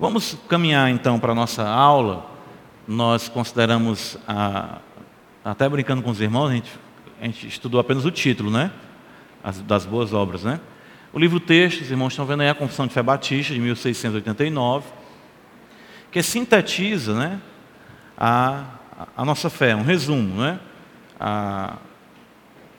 [0.00, 2.24] Vamos caminhar então para a nossa aula.
[2.86, 4.78] Nós consideramos, a,
[5.44, 6.70] até brincando com os irmãos, a gente,
[7.20, 8.70] a gente estudou apenas o título, né?
[9.42, 10.60] As, das boas obras, né?
[11.12, 14.86] O livro texto, os irmãos estão vendo aí a Confissão de Fé Batista, de 1689,
[16.12, 17.40] que sintetiza né,
[18.16, 18.66] a,
[19.16, 20.42] a nossa fé, um resumo.
[20.42, 20.60] Né?
[21.18, 21.76] A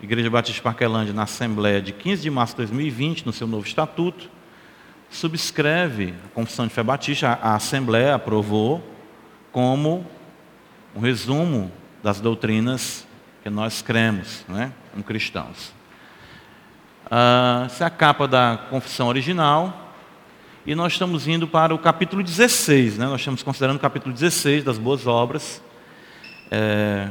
[0.01, 4.29] Igreja Batista Parquelândia, na Assembleia de 15 de março de 2020, no seu novo estatuto,
[5.10, 8.84] subscreve a Confissão de Fé Batista, a Assembleia aprovou
[9.52, 10.05] como
[10.95, 11.72] um resumo
[12.04, 13.08] das doutrinas
[13.44, 15.73] que nós cremos, né, como cristãos.
[17.09, 19.95] Ah, essa é a capa da confissão original.
[20.66, 23.05] E nós estamos indo para o capítulo 16, né?
[23.08, 25.64] nós estamos considerando o capítulo 16 das boas obras.
[26.52, 27.09] É,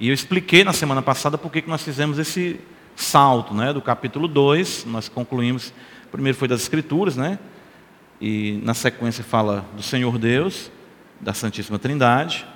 [0.00, 2.58] e eu expliquei na semana passada por que nós fizemos esse
[2.96, 3.72] salto né?
[3.72, 4.86] do capítulo 2.
[4.86, 5.72] Nós concluímos,
[6.12, 7.38] primeiro foi das Escrituras, né?
[8.22, 10.70] e na sequência fala do Senhor Deus,
[11.20, 12.46] da Santíssima Trindade.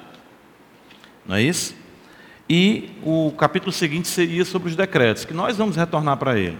[1.27, 1.75] Não é isso?
[2.49, 6.57] E o capítulo seguinte seria sobre os decretos, que nós vamos retornar para ele.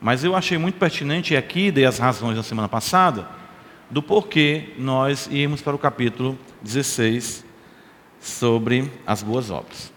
[0.00, 3.26] Mas eu achei muito pertinente, e aqui dei as razões na semana passada,
[3.90, 7.44] do porquê nós íamos para o capítulo 16
[8.20, 9.92] sobre as boas obras.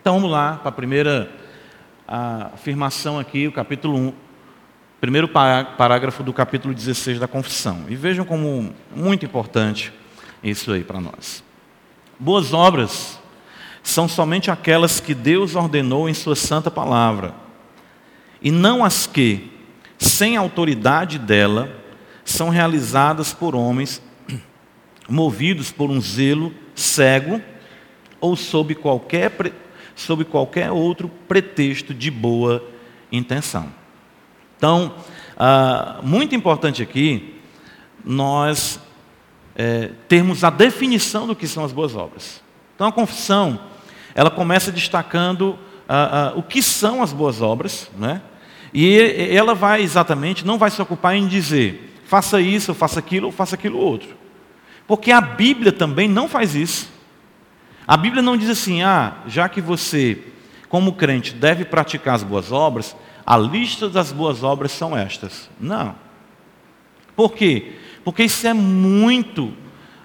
[0.00, 1.28] Então vamos lá para a primeira
[2.06, 4.14] afirmação aqui, o capítulo 1,
[5.02, 7.86] primeiro parágrafo do capítulo 16 da confissão.
[7.88, 9.92] E vejam como muito importante
[10.44, 11.42] isso aí para nós.
[12.16, 13.18] Boas obras
[13.82, 17.34] são somente aquelas que Deus ordenou em Sua santa palavra,
[18.40, 19.50] e não as que,
[19.98, 21.68] sem autoridade dela,
[22.24, 24.00] são realizadas por homens
[25.10, 27.42] movidos por um zelo cego
[28.20, 29.32] ou sob qualquer,
[29.96, 32.64] sob qualquer outro pretexto de boa
[33.10, 33.81] intenção.
[34.62, 34.94] Então,
[35.36, 37.34] ah, muito importante aqui,
[38.04, 38.78] nós
[39.56, 42.40] é, termos a definição do que são as boas obras.
[42.72, 43.58] Então, a confissão
[44.14, 48.22] ela começa destacando ah, ah, o que são as boas obras, né?
[48.72, 48.96] e
[49.34, 53.80] ela vai exatamente, não vai se ocupar em dizer, faça isso, faça aquilo, faça aquilo
[53.80, 54.10] outro.
[54.86, 56.88] Porque a Bíblia também não faz isso.
[57.84, 60.22] A Bíblia não diz assim, ah, já que você,
[60.68, 62.94] como crente, deve praticar as boas obras,
[63.24, 65.48] a lista das boas obras são estas.
[65.60, 65.94] Não.
[67.14, 67.74] Por quê?
[68.04, 69.52] Porque isso é muito,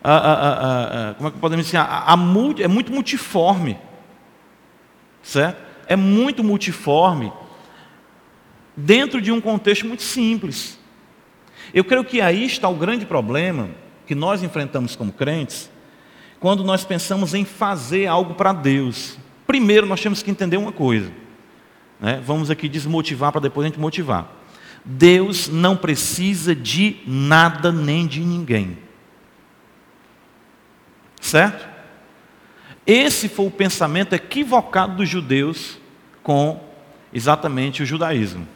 [0.03, 2.17] ah, ah, ah, como é que podemos dizer, a, a,
[2.59, 3.77] é muito multiforme
[5.27, 5.61] certo?
[5.87, 7.31] É muito multiforme
[8.75, 10.79] dentro de um contexto muito simples.
[11.73, 13.69] Eu creio que aí está o grande problema
[14.05, 15.69] que nós enfrentamos como crentes,
[16.39, 19.17] quando nós pensamos em fazer algo para Deus.
[19.45, 21.11] Primeiro, nós temos que entender uma coisa.
[21.99, 22.21] Né?
[22.25, 24.31] Vamos aqui desmotivar para depois a gente motivar.
[24.83, 28.77] Deus não precisa de nada nem de ninguém.
[31.19, 31.67] Certo?
[32.85, 35.77] Esse foi o pensamento equivocado dos judeus
[36.23, 36.63] com
[37.13, 38.47] exatamente o judaísmo.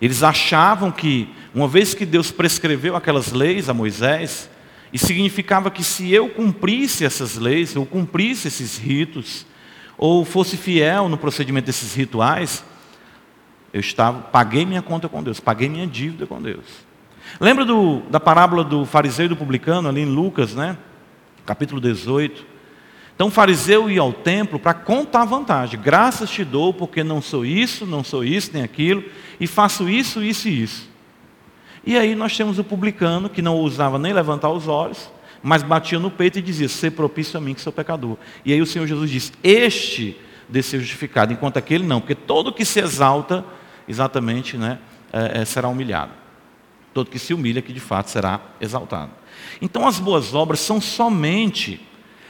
[0.00, 4.50] Eles achavam que, uma vez que Deus prescreveu aquelas leis a Moisés,
[4.92, 9.46] e significava que se eu cumprisse essas leis, ou cumprisse esses ritos,
[9.96, 12.64] ou fosse fiel no procedimento desses rituais,
[13.72, 16.64] eu estava, paguei minha conta com Deus, paguei minha dívida com Deus.
[17.40, 20.76] Lembra do, da parábola do fariseu e do publicano ali em Lucas, né?
[21.44, 22.54] Capítulo 18.
[23.14, 25.80] Então o fariseu ia ao templo para contar vantagem.
[25.80, 29.04] Graças te dou, porque não sou isso, não sou isso, nem aquilo,
[29.38, 30.88] e faço isso, isso e isso.
[31.86, 35.10] E aí nós temos o publicano que não ousava nem levantar os olhos,
[35.46, 38.16] mas batia no peito e dizia: Ser propício a mim que sou pecador.
[38.46, 40.16] E aí o Senhor Jesus diz: Este
[40.48, 43.44] desceu justificado, enquanto aquele não, porque todo que se exalta,
[43.86, 44.78] exatamente, né,
[45.12, 46.12] é, é, será humilhado.
[46.94, 49.10] Todo que se humilha, que de fato será exaltado.
[49.60, 51.78] Então as boas obras são somente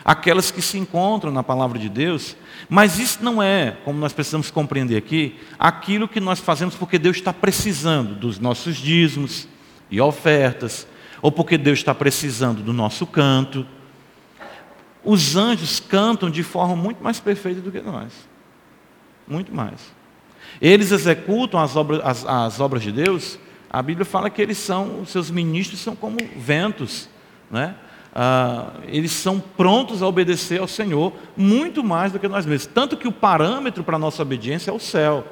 [0.04, 2.36] aquelas que se encontram na palavra de Deus,
[2.68, 7.16] mas isso não é, como nós precisamos compreender aqui, aquilo que nós fazemos porque Deus
[7.16, 9.46] está precisando dos nossos dízimos
[9.88, 10.86] e ofertas,
[11.24, 13.66] ou porque Deus está precisando do nosso canto.
[15.02, 18.12] Os anjos cantam de forma muito mais perfeita do que nós.
[19.26, 19.90] Muito mais.
[20.60, 23.38] Eles executam as obras, as, as obras de Deus.
[23.70, 27.08] A Bíblia fala que eles são, os seus ministros são como ventos,
[27.50, 27.74] né?
[28.14, 32.66] ah, eles são prontos a obedecer ao Senhor muito mais do que nós mesmos.
[32.66, 35.24] Tanto que o parâmetro para a nossa obediência é o céu.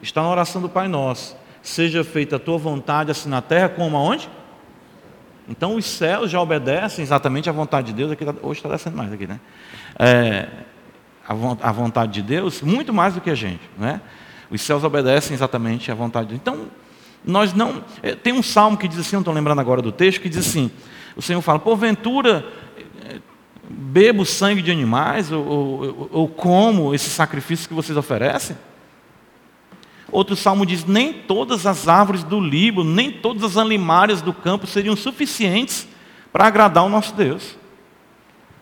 [0.00, 1.36] Está na oração do Pai Nosso.
[1.60, 4.30] Seja feita a tua vontade, assim na terra como aonde?
[5.50, 8.12] Então os céus já obedecem exatamente à vontade de Deus.
[8.12, 9.40] Aqui, tá, hoje está descendo mais aqui, né?
[9.98, 10.48] É,
[11.28, 13.68] a vontade de Deus, muito mais do que a gente.
[13.76, 14.00] Né?
[14.50, 16.40] Os céus obedecem exatamente à vontade de Deus.
[16.40, 16.70] Então,
[17.24, 17.84] Nós não.
[18.02, 20.38] É, tem um salmo que diz assim, não estou lembrando agora do texto, que diz
[20.38, 20.70] assim:
[21.16, 22.46] o Senhor fala, porventura
[23.08, 23.18] é,
[23.68, 28.56] bebo sangue de animais, ou, ou, ou como esse sacrifício que vocês oferecem?
[30.12, 34.66] Outro salmo diz: nem todas as árvores do Líbano, nem todas as alimárias do campo
[34.66, 35.86] seriam suficientes
[36.32, 37.56] para agradar o nosso Deus.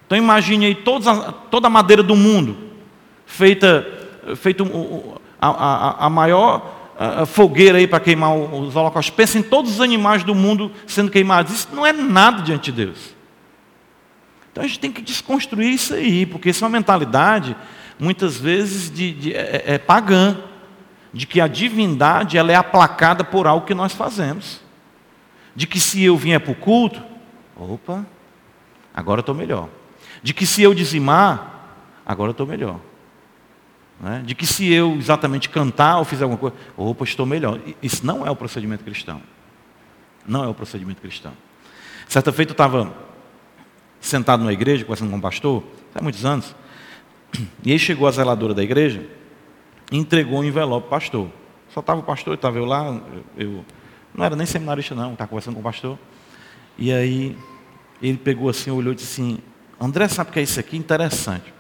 [0.06, 2.56] Então imagine aí toda, toda a madeira do mundo,
[3.26, 3.86] feita,
[4.36, 4.64] feita
[5.40, 6.78] a, a, a maior
[7.26, 9.14] fogueira aí para queimar os holocaustos.
[9.14, 11.52] Pensa em todos os animais do mundo sendo queimados.
[11.52, 13.14] Isso não é nada diante de Deus.
[14.50, 17.56] Então a gente tem que desconstruir isso aí, porque isso é uma mentalidade,
[17.98, 20.36] muitas vezes, de, de é, é, é pagã,
[21.12, 24.60] de que a divindade ela é aplacada por algo que nós fazemos.
[25.54, 27.02] De que se eu vier para o culto,
[27.56, 28.06] opa,
[28.94, 29.68] agora estou melhor.
[30.22, 32.78] De que se eu dizimar, agora estou melhor.
[34.00, 34.22] Né?
[34.24, 37.58] De que se eu exatamente cantar ou fizer alguma coisa, opa, estou melhor.
[37.82, 39.20] Isso não é o procedimento cristão.
[40.26, 41.32] Não é o procedimento cristão.
[42.06, 42.94] Certa feita eu estava
[44.00, 45.64] sentado na igreja, conversando com um pastor,
[45.94, 46.54] há muitos anos,
[47.64, 49.17] e aí chegou a zeladora da igreja
[49.90, 51.28] entregou um envelope para o pastor.
[51.70, 53.00] Só estava o pastor, estava eu lá,
[53.36, 53.64] eu
[54.14, 55.98] não era nem seminarista não, estava conversando com o pastor.
[56.76, 57.36] E aí
[58.02, 59.38] ele pegou assim, olhou e disse assim,
[59.80, 60.76] André, sabe o que é isso aqui?
[60.76, 61.52] Interessante.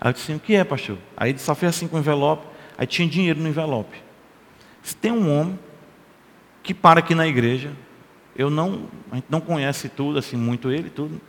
[0.00, 0.98] Aí eu disse assim, o que é, pastor?
[1.16, 2.46] Aí ele só fez assim com o envelope,
[2.76, 3.96] aí tinha dinheiro no envelope.
[4.82, 5.58] Se tem um homem
[6.62, 7.72] que para aqui na igreja,
[8.36, 11.20] eu não, a gente não conhece tudo, assim, muito ele, tudo.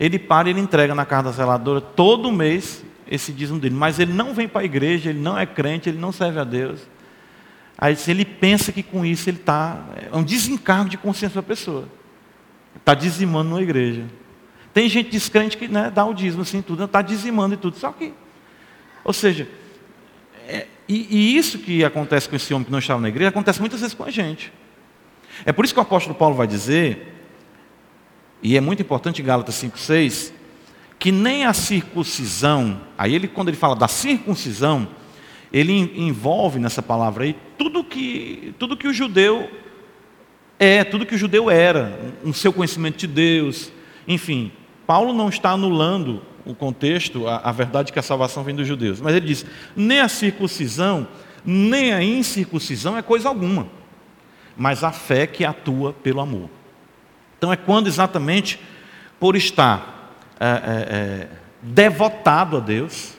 [0.00, 3.74] Ele para e ele entrega na casa da zeladora todo mês esse dízimo dele.
[3.74, 6.44] Mas ele não vem para a igreja, ele não é crente, ele não serve a
[6.44, 6.80] Deus.
[7.76, 9.84] Aí ele pensa que com isso ele está.
[10.12, 11.88] É um desencargo de consciência da pessoa.
[12.76, 14.04] Está dizimando na igreja.
[14.74, 17.76] Tem gente descrente que né, dá o dízimo assim, tudo, está dizimando e tudo.
[17.76, 18.12] Só que,
[19.04, 19.48] ou seja,
[20.46, 23.60] é, e, e, isso que acontece com esse homem que não estava na igreja, acontece
[23.60, 24.52] muitas vezes com a gente.
[25.44, 27.14] É por isso que o apóstolo Paulo vai dizer,
[28.42, 30.32] e é muito importante em Gálatas 5,6,
[30.98, 34.88] que nem a circuncisão, aí ele, quando ele fala da circuncisão,
[35.52, 39.48] ele envolve nessa palavra aí tudo que, tudo que o judeu
[40.58, 43.70] é, tudo que o judeu era, no seu conhecimento de Deus,
[44.06, 44.50] enfim,
[44.86, 49.00] Paulo não está anulando o contexto, a, a verdade que a salvação vem dos judeus.
[49.00, 49.46] Mas ele diz:
[49.76, 51.06] nem a circuncisão,
[51.44, 53.68] nem a incircuncisão é coisa alguma,
[54.56, 56.50] mas a fé que atua pelo amor.
[57.36, 58.58] Então é quando exatamente
[59.20, 59.97] por estar
[60.40, 61.28] é, é, é,
[61.60, 63.14] devotado a Deus,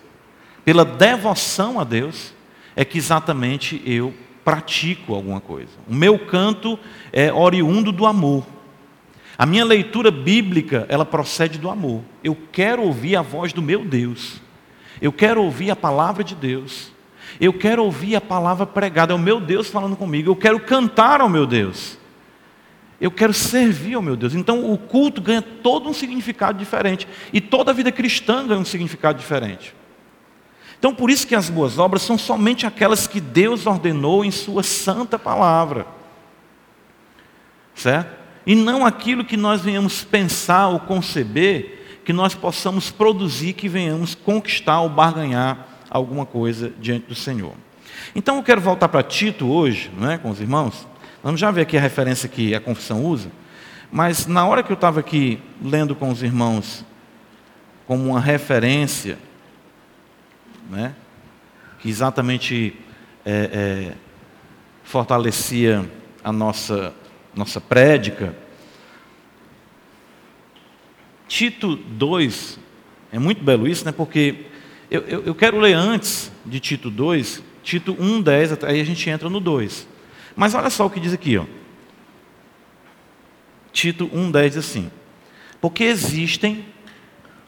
[0.63, 2.33] pela devoção a Deus,
[2.75, 4.13] é que exatamente eu
[4.44, 5.71] pratico alguma coisa.
[5.88, 6.80] O meu canto
[7.12, 8.45] é oriundo do amor.
[9.38, 12.01] A minha leitura bíblica, ela procede do amor.
[12.24, 14.42] Eu quero ouvir a voz do meu Deus.
[15.01, 16.92] Eu quero ouvir a palavra de Deus.
[17.39, 19.13] Eu quero ouvir a palavra pregada.
[19.13, 20.31] É o meu Deus falando comigo.
[20.31, 21.99] Eu quero cantar ao meu Deus.
[23.00, 24.34] Eu quero servir ao meu Deus.
[24.34, 27.07] Então o culto ganha todo um significado diferente.
[27.31, 29.75] E toda a vida cristã ganha um significado diferente.
[30.78, 34.63] Então por isso que as boas obras são somente aquelas que Deus ordenou em Sua
[34.63, 35.88] santa palavra.
[37.75, 38.19] Certo?
[38.50, 44.16] e não aquilo que nós venhamos pensar ou conceber, que nós possamos produzir, que venhamos
[44.16, 47.54] conquistar ou barganhar alguma coisa diante do Senhor.
[48.16, 50.88] Então eu quero voltar para Tito hoje, não é, com os irmãos.
[51.24, 53.31] Vamos já ver aqui a referência que a confissão usa.
[53.92, 56.85] Mas na hora que eu estava aqui lendo com os irmãos
[57.85, 59.18] como uma referência,
[60.69, 60.94] né,
[61.80, 62.76] que exatamente
[63.26, 63.94] é, é,
[64.83, 65.90] fortalecia
[66.23, 66.94] a nossa
[67.35, 68.35] nossa prédica.
[71.28, 72.59] Tito 2,
[73.11, 73.92] é muito belo isso, né?
[73.92, 74.45] Porque
[74.90, 79.09] eu, eu, eu quero ler antes de Tito 2, Tito 1, 10, aí a gente
[79.09, 79.88] entra no 2.
[80.40, 81.44] Mas olha só o que diz aqui, ó.
[83.74, 84.90] Tito 1, 10 diz assim:
[85.60, 86.66] Porque existem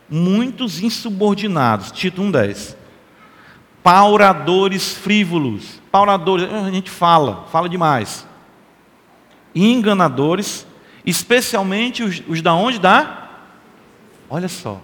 [0.10, 2.78] muitos insubordinados, Tito 1, 10.
[3.82, 5.82] Pauradores frívolos.
[5.90, 8.28] Pauradores, a gente fala, fala demais
[9.56, 10.68] enganadores,
[11.06, 13.30] especialmente os, os da onde dá?
[14.30, 14.82] Olha só.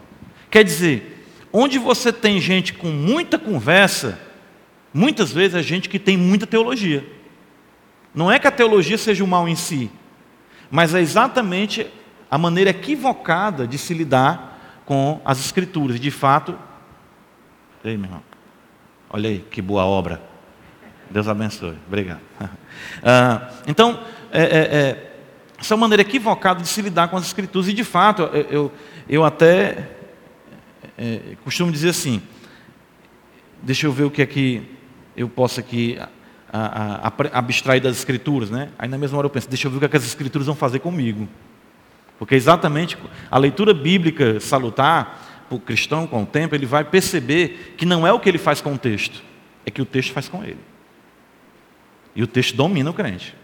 [0.49, 4.17] Quer dizer, onde você tem gente com muita conversa,
[4.93, 7.16] muitas vezes é gente que tem muita teologia.
[8.13, 9.91] Não é que a teologia seja o mal em si,
[10.69, 11.87] mas é exatamente
[12.29, 15.99] a maneira equivocada de se lidar com as escrituras.
[15.99, 16.57] De fato,
[17.83, 18.23] ei, meu irmão,
[19.09, 20.21] olha aí que boa obra.
[21.09, 21.77] Deus abençoe.
[21.87, 22.21] Obrigado.
[23.01, 23.99] Ah, então,
[24.31, 25.11] é, é, é,
[25.59, 27.67] essa é uma maneira equivocada de se lidar com as escrituras.
[27.67, 28.71] E de fato, eu, eu,
[29.09, 29.89] eu até
[30.95, 32.21] é, costumo dizer assim,
[33.63, 34.77] deixa eu ver o que é que
[35.15, 35.97] eu posso aqui
[36.51, 38.69] a, a, a abstrair das escrituras, né?
[38.77, 40.47] Aí na mesma hora eu penso, deixa eu ver o que, é que as escrituras
[40.47, 41.27] vão fazer comigo.
[42.17, 42.97] Porque exatamente
[43.29, 48.05] a leitura bíblica salutar, para o cristão com o tempo, ele vai perceber que não
[48.05, 49.23] é o que ele faz com o texto,
[49.65, 50.59] é que o texto faz com ele.
[52.15, 53.35] E o texto domina o crente.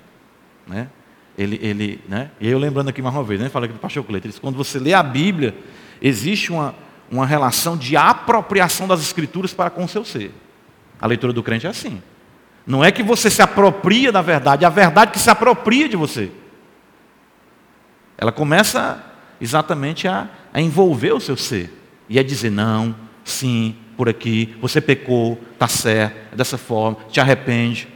[0.67, 0.89] Né?
[1.38, 2.31] Ele, ele, né?
[2.39, 3.50] E eu lembrando aqui mais uma vez, né?
[3.50, 5.55] fala aqui do pastor Cleiton, quando você lê a Bíblia,
[6.01, 6.75] existe uma,
[7.10, 10.31] uma relação de apropriação das escrituras para com o seu ser.
[11.00, 12.01] A leitura do crente é assim.
[12.65, 15.98] Não é que você se apropria da verdade, é a verdade que se apropria de
[15.98, 16.32] você.
[18.17, 19.03] Ela começa
[19.39, 21.72] exatamente a, a envolver o seu ser.
[22.08, 27.20] E a dizer, não, sim, por aqui, você pecou, está certo, é dessa forma, te
[27.20, 27.88] arrepende.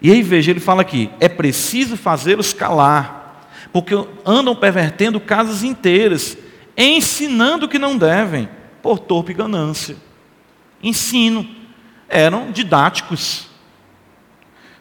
[0.00, 3.94] E aí veja, ele fala aqui, é preciso fazê-los calar, porque
[4.24, 6.38] andam pervertendo casas inteiras,
[6.76, 8.48] ensinando o que não devem,
[8.82, 9.96] por torpe ganância.
[10.82, 11.57] Ensino.
[12.08, 13.48] Eram didáticos.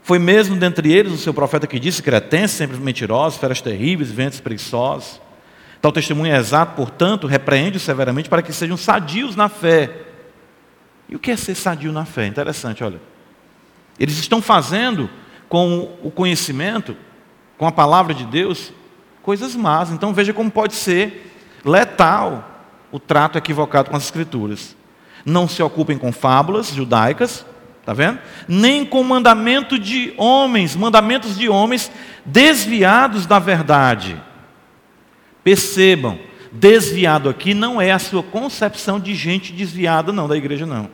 [0.02, 4.40] Foi mesmo dentre eles o seu profeta que disse: cretenses, sempre mentirosos, feras terríveis, ventos
[4.40, 5.20] preguiçosos.
[5.82, 9.92] Tal testemunho é exato, portanto, repreende-os severamente para que sejam sadios na fé.
[11.10, 12.28] E o que é ser sadio na fé?
[12.28, 13.00] Interessante, olha.
[14.00, 15.10] Eles estão fazendo
[15.50, 16.96] com o conhecimento,
[17.58, 18.72] com a palavra de Deus,
[19.22, 19.92] coisas más.
[19.92, 21.34] Então veja como pode ser
[21.66, 24.76] letal o trato equivocado com as Escrituras.
[25.26, 27.46] Não se ocupem com fábulas judaicas,
[27.88, 28.20] Está vendo?
[28.50, 31.90] Nem com mandamento de homens, mandamentos de homens
[32.26, 34.22] desviados da verdade.
[35.42, 36.20] Percebam,
[36.52, 40.90] desviado aqui não é a sua concepção de gente desviada, não, da igreja não.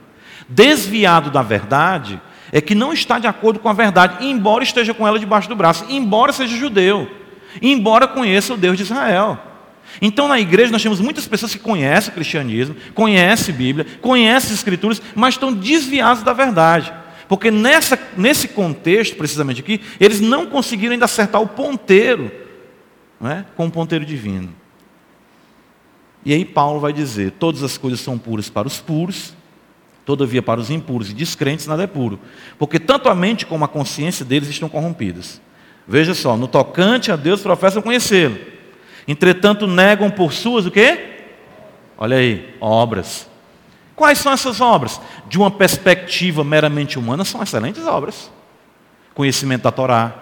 [0.47, 5.07] Desviado da verdade é que não está de acordo com a verdade, embora esteja com
[5.07, 7.09] ela debaixo do braço, embora seja judeu,
[7.59, 9.39] embora conheça o Deus de Israel.
[10.01, 14.51] Então na igreja nós temos muitas pessoas que conhecem o cristianismo, conhecem a Bíblia, conhecem
[14.51, 16.93] as escrituras, mas estão desviados da verdade.
[17.27, 22.31] Porque nessa, nesse contexto, precisamente aqui, eles não conseguiram ainda acertar o ponteiro
[23.23, 23.45] é?
[23.55, 24.53] com o ponteiro divino.
[26.25, 29.33] E aí Paulo vai dizer: todas as coisas são puras para os puros,
[30.05, 32.19] todavia para os impuros e descrentes nada é puro,
[32.57, 35.41] porque tanto a mente como a consciência deles estão corrompidas.
[35.88, 38.38] Veja só, no tocante a Deus professam conhecê-lo,
[39.07, 41.13] Entretanto, negam por suas o quê?
[41.98, 43.29] Olha aí, obras.
[43.95, 45.00] Quais são essas obras?
[45.27, 48.31] De uma perspectiva meramente humana, são excelentes obras.
[49.13, 50.13] Conhecimento da Torá,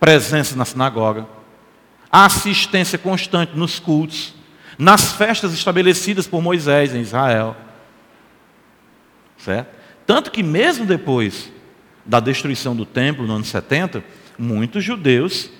[0.00, 1.26] presença na sinagoga,
[2.10, 4.34] assistência constante nos cultos,
[4.76, 7.56] nas festas estabelecidas por Moisés em Israel.
[9.38, 9.68] Certo?
[10.06, 11.52] Tanto que mesmo depois
[12.04, 14.02] da destruição do templo no ano 70,
[14.36, 15.50] muitos judeus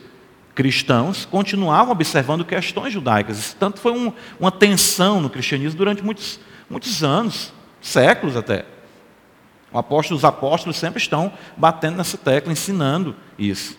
[0.55, 3.39] cristãos continuavam observando questões judaicas.
[3.39, 8.65] Isso tanto foi um, uma tensão no cristianismo durante muitos, muitos anos, séculos até.
[9.73, 13.79] Apóstolo, os apóstolos sempre estão batendo nessa tecla, ensinando isso.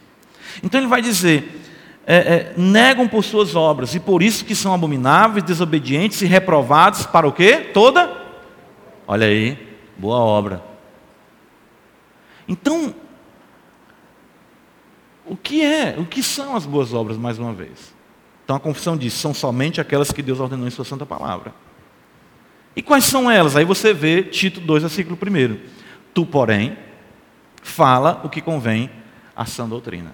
[0.64, 1.62] Então ele vai dizer:
[2.06, 7.06] é, é, negam por suas obras, e por isso que são abomináveis, desobedientes e reprovados
[7.06, 7.70] para o quê?
[7.74, 8.12] Toda?
[9.08, 10.64] Olha aí, boa obra.
[12.48, 12.94] Então,
[15.26, 17.94] o que é, o que são as boas obras, mais uma vez?
[18.44, 21.54] Então a confissão diz: são somente aquelas que Deus ordenou em Sua Santa Palavra.
[22.76, 23.56] E quais são elas?
[23.56, 25.60] Aí você vê Tito 2, versículo 1.
[26.14, 26.78] Tu, porém,
[27.62, 28.90] fala o que convém
[29.36, 30.14] à sã doutrina.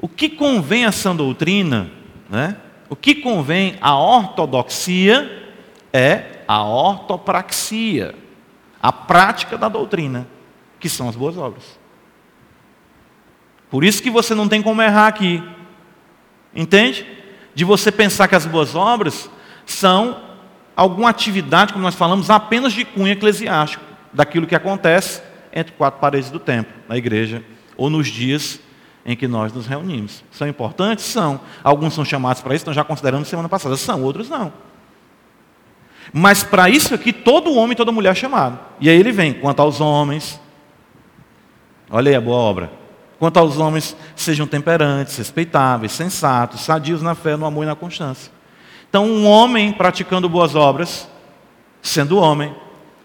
[0.00, 1.90] O que convém à sã doutrina,
[2.28, 2.56] né?
[2.88, 5.52] o que convém à ortodoxia
[5.92, 8.14] é a ortopraxia,
[8.80, 10.28] a prática da doutrina,
[10.78, 11.78] que são as boas obras.
[13.74, 15.42] Por isso que você não tem como errar aqui.
[16.54, 17.04] Entende?
[17.56, 19.28] De você pensar que as boas obras
[19.66, 20.16] são
[20.76, 25.20] alguma atividade, como nós falamos, apenas de cunho eclesiástico, daquilo que acontece
[25.52, 27.42] entre quatro paredes do templo, na igreja,
[27.76, 28.60] ou nos dias
[29.04, 30.22] em que nós nos reunimos.
[30.30, 31.04] São importantes?
[31.04, 31.40] São.
[31.64, 33.76] Alguns são chamados para isso, nós já consideramos semana passada.
[33.76, 34.52] São, outros não.
[36.12, 38.56] Mas para isso aqui, todo homem e toda mulher é chamado.
[38.78, 40.40] E aí ele vem, quanto aos homens.
[41.90, 42.83] Olha aí a boa obra.
[43.18, 48.30] Quanto aos homens, sejam temperantes, respeitáveis, sensatos, sadios na fé, no amor e na constância.
[48.88, 51.08] Então, um homem praticando boas obras,
[51.82, 52.54] sendo homem,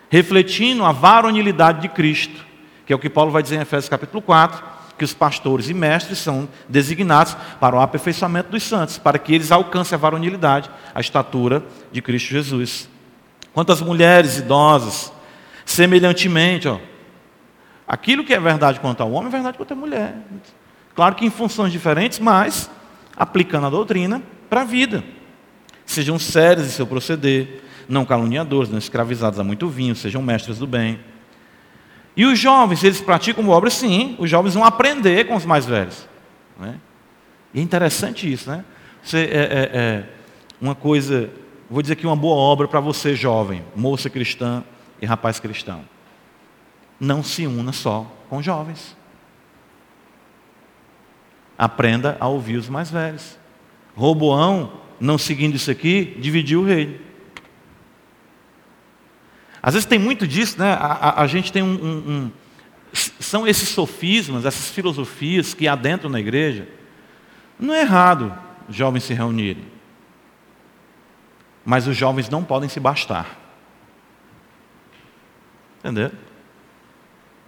[0.09, 2.45] refletindo a varonilidade de Cristo,
[2.85, 4.63] que é o que Paulo vai dizer em Efésios capítulo 4,
[4.97, 9.51] que os pastores e mestres são designados para o aperfeiçoamento dos santos, para que eles
[9.51, 12.89] alcancem a varonilidade, a estatura de Cristo Jesus.
[13.53, 15.11] Quanto às mulheres idosas,
[15.65, 16.77] semelhantemente, ó,
[17.89, 20.15] Aquilo que é verdade quanto ao homem é verdade quanto à mulher.
[20.93, 22.69] Claro que em funções diferentes, mas
[23.17, 25.03] aplicando a doutrina para a vida.
[25.87, 30.67] Sejam sérios em seu proceder, não caluniadores, não escravizados a muito vinho, sejam mestres do
[30.67, 30.99] bem.
[32.15, 33.71] E os jovens, eles praticam boa obra?
[33.71, 36.07] Sim, os jovens vão aprender com os mais velhos.
[36.59, 36.75] Né?
[37.51, 38.63] E é interessante isso, né?
[39.01, 40.03] Você, é, é, é
[40.61, 41.31] uma coisa,
[41.67, 44.63] vou dizer aqui uma boa obra para você jovem, moça cristã
[45.01, 45.83] e rapaz cristão.
[46.99, 48.95] Não se una só com jovens.
[51.57, 53.37] Aprenda a ouvir os mais velhos.
[53.95, 56.99] Roboão, não seguindo isso aqui, dividiu o reino.
[59.61, 60.73] Às vezes tem muito disso, né?
[60.73, 62.31] A, a, a gente tem um, um, um,
[62.93, 66.67] São esses sofismas, essas filosofias que adentram na igreja.
[67.59, 68.33] Não é errado
[68.69, 69.65] jovens se reunirem.
[71.65, 73.37] Mas os jovens não podem se bastar.
[75.79, 76.11] Entendeu?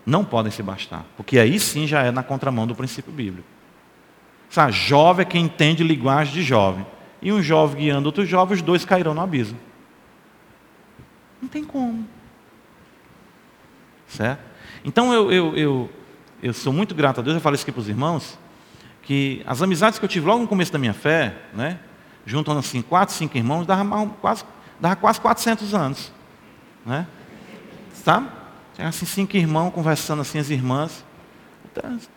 [0.05, 1.05] Não podem se bastar.
[1.15, 3.47] Porque aí sim já é na contramão do princípio bíblico.
[4.49, 6.85] Sabe, jovem é quem entende linguagem de jovem.
[7.21, 9.57] E um jovem guiando outro jovem, os dois cairão no abismo.
[11.41, 12.05] Não tem como.
[14.07, 14.41] Certo?
[14.83, 15.89] Então eu, eu, eu,
[16.43, 18.37] eu sou muito grato a Deus, eu falo isso aqui para os irmãos,
[19.03, 21.79] que as amizades que eu tive logo no começo da minha fé, né,
[22.25, 24.43] juntando assim quatro, cinco irmãos, dava quase,
[24.79, 26.11] dava quase 400 anos.
[26.85, 27.07] Né?
[27.93, 28.27] Sabe?
[28.77, 31.05] Assim, cinco irmãos conversando assim, as irmãs.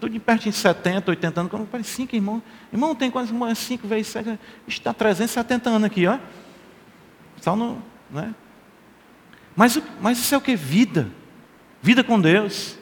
[0.01, 1.51] Tudo de perto de 70, 80 anos.
[1.51, 2.43] Quando falei, cinco irmãos.
[2.73, 3.59] Irmão, tem quantos irmãos?
[3.59, 4.39] Cinco vezes sete.
[4.67, 6.19] Está 370 anos aqui, ó.
[7.41, 8.35] Só no, né?
[9.55, 10.57] Mas, mas isso é o que?
[10.57, 11.09] Vida.
[11.83, 12.77] Vida com Deus.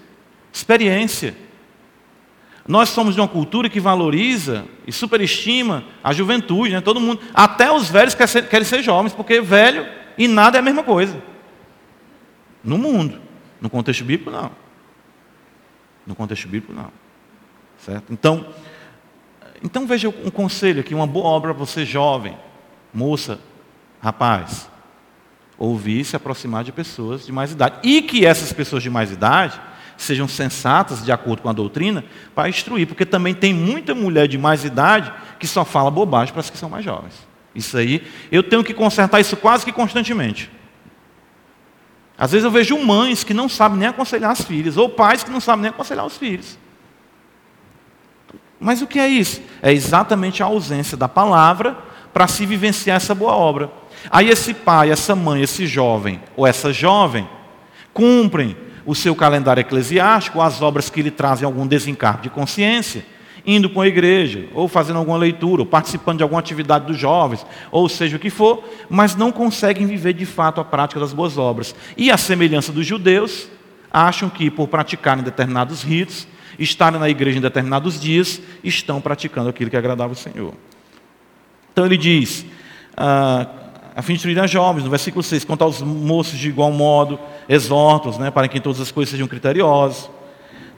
[0.53, 1.37] Experiência.
[2.67, 6.81] Nós somos de uma cultura que valoriza e superestima a juventude, né?
[6.81, 9.85] todo mundo, até os velhos querem ser, querem ser jovens, porque velho
[10.17, 11.21] e nada é a mesma coisa.
[12.63, 13.21] No mundo.
[13.63, 14.51] No contexto bíblico, não.
[16.07, 16.91] No contexto bíblico, não.
[17.79, 18.13] Certo?
[18.13, 18.47] Então,
[19.63, 22.37] então veja um conselho aqui, uma boa obra para você jovem,
[22.93, 23.41] moça,
[24.03, 24.71] rapaz
[25.63, 27.77] ouvir se aproximar de pessoas de mais idade.
[27.85, 29.61] E que essas pessoas de mais idade
[29.97, 32.05] sejam sensatas, de acordo com a doutrina,
[32.35, 32.89] para instruir.
[32.89, 36.59] Porque também tem muita mulher de mais idade que só fala bobagem para as que
[36.59, 37.15] são mais jovens.
[37.55, 40.51] Isso aí, eu tenho que consertar isso quase que constantemente.
[42.17, 45.31] Às vezes eu vejo mães que não sabem nem aconselhar as filhas, ou pais que
[45.31, 46.59] não sabem nem aconselhar os filhos.
[48.61, 49.43] Mas o que é isso?
[49.61, 51.77] É exatamente a ausência da palavra
[52.13, 53.71] para se vivenciar essa boa obra.
[54.11, 57.29] Aí esse pai, essa mãe, esse jovem ou essa jovem
[57.93, 63.05] cumprem o seu calendário eclesiástico, as obras que lhe trazem algum desencargo de consciência,
[63.47, 67.45] indo com a igreja, ou fazendo alguma leitura, ou participando de alguma atividade dos jovens,
[67.71, 71.37] ou seja o que for, mas não conseguem viver de fato a prática das boas
[71.37, 71.75] obras.
[71.97, 73.49] E a semelhança dos judeus,
[73.93, 76.27] acham que por praticarem determinados ritos,
[76.59, 80.55] estarem na igreja em determinados dias, estão praticando aquilo que agradava ao Senhor.
[81.73, 82.47] Então ele diz:
[82.97, 83.47] ah,
[83.95, 87.19] a fim de instruir as jovens, no versículo 6, quanto aos moços de igual modo,
[87.49, 90.11] exortos, né, para que todas as coisas sejam criteriosas,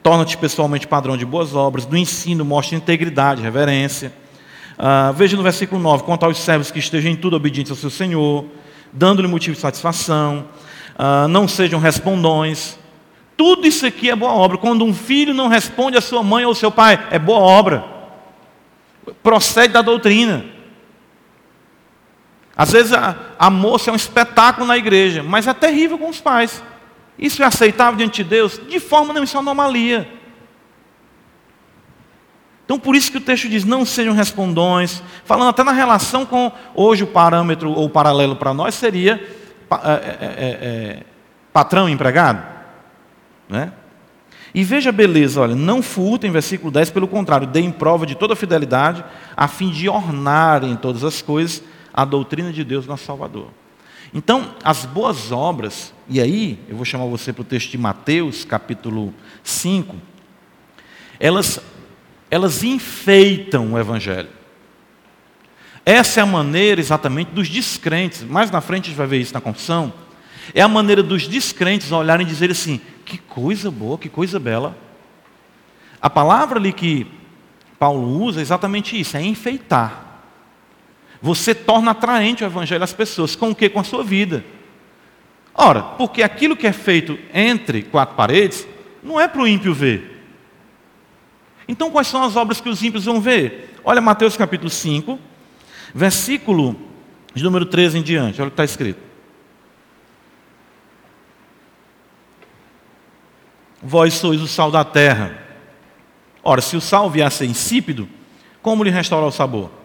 [0.05, 4.13] torna-te pessoalmente padrão de boas obras, do ensino mostra integridade, reverência.
[4.77, 7.89] Ah, veja no versículo 9, quanto aos servos que estejam em tudo obedientes ao seu
[7.89, 8.45] Senhor,
[8.93, 10.45] dando-lhe motivo de satisfação,
[10.95, 12.77] ah, não sejam respondões.
[13.35, 14.59] Tudo isso aqui é boa obra.
[14.59, 17.83] Quando um filho não responde à sua mãe ou ao seu pai, é boa obra.
[19.23, 20.45] Procede da doutrina.
[22.55, 26.21] Às vezes a, a moça é um espetáculo na igreja, mas é terrível com os
[26.21, 26.61] pais.
[27.17, 28.59] Isso é aceitável diante de Deus?
[28.67, 30.09] De forma nenhuma, isso é anomalia.
[32.65, 36.51] Então, por isso que o texto diz: não sejam respondões, falando até na relação com,
[36.73, 39.13] hoje o parâmetro ou o paralelo para nós seria
[39.71, 41.03] é, é, é, é,
[41.53, 42.43] patrão e empregado.
[43.47, 43.71] Né?
[44.53, 48.35] E veja a beleza, olha, não furtem, versículo 10, pelo contrário, deem prova de toda
[48.35, 49.03] fidelidade,
[49.35, 51.61] a fim de ornarem todas as coisas
[51.93, 53.47] a doutrina de Deus nosso Salvador.
[54.17, 58.45] Então, as boas obras, e aí eu vou chamar você para o texto de Mateus,
[58.45, 59.93] capítulo 5,
[61.19, 61.59] elas,
[62.31, 64.29] elas enfeitam o Evangelho.
[65.85, 69.33] Essa é a maneira exatamente dos descrentes, mais na frente a gente vai ver isso
[69.33, 69.93] na confissão,
[70.53, 74.77] é a maneira dos descrentes olharem e dizer assim: que coisa boa, que coisa bela.
[76.01, 77.05] A palavra ali que
[77.77, 80.04] Paulo usa é exatamente isso, é enfeitar.
[81.25, 83.35] Você torna atraente o evangelho às pessoas.
[83.35, 83.67] Com o que?
[83.67, 84.45] Com a sua vida.
[85.55, 88.67] Ora, porque aquilo que é feito entre quatro paredes
[89.01, 90.23] não é para o ímpio ver.
[91.67, 93.75] Então, quais são as obras que os ímpios vão ver?
[93.83, 95.17] Olha Mateus capítulo 5,
[95.95, 96.79] versículo
[97.33, 98.39] de número 13 em diante.
[98.39, 99.01] Olha o que está escrito.
[103.81, 105.35] Vós sois o sal da terra.
[106.43, 108.07] Ora, se o sal vier a ser insípido,
[108.61, 109.84] como lhe restaurar o sabor?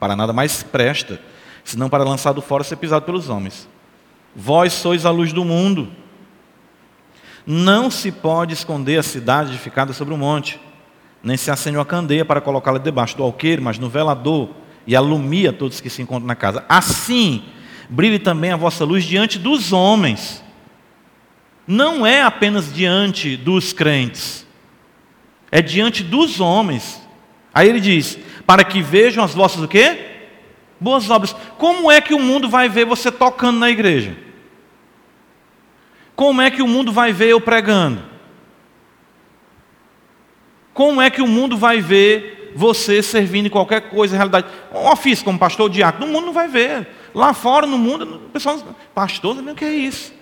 [0.00, 1.20] Para nada mais presta,
[1.62, 3.68] senão para lançado fora ser pisado pelos homens.
[4.34, 5.92] Vós sois a luz do mundo.
[7.46, 10.58] Não se pode esconder a cidade edificada sobre o monte,
[11.22, 14.48] nem se acende uma candeia para colocá-la debaixo do alqueire, mas no velador,
[14.86, 16.64] e alumia todos que se encontram na casa.
[16.66, 17.44] Assim,
[17.88, 20.42] brilhe também a vossa luz diante dos homens.
[21.66, 24.46] Não é apenas diante dos crentes,
[25.52, 27.00] é diante dos homens.
[27.52, 28.18] Aí ele diz:
[28.50, 29.96] para que vejam as vossas o quê?
[30.80, 31.36] Boas obras.
[31.56, 34.16] Como é que o mundo vai ver você tocando na igreja?
[36.16, 38.02] Como é que o mundo vai ver eu pregando?
[40.74, 44.48] Como é que o mundo vai ver você servindo em qualquer coisa, em realidade?
[44.74, 46.88] Um ofício como pastor diácono, o mundo não vai ver.
[47.14, 48.58] Lá fora, no mundo, o pessoal,
[48.92, 50.12] pastor, o que é isso?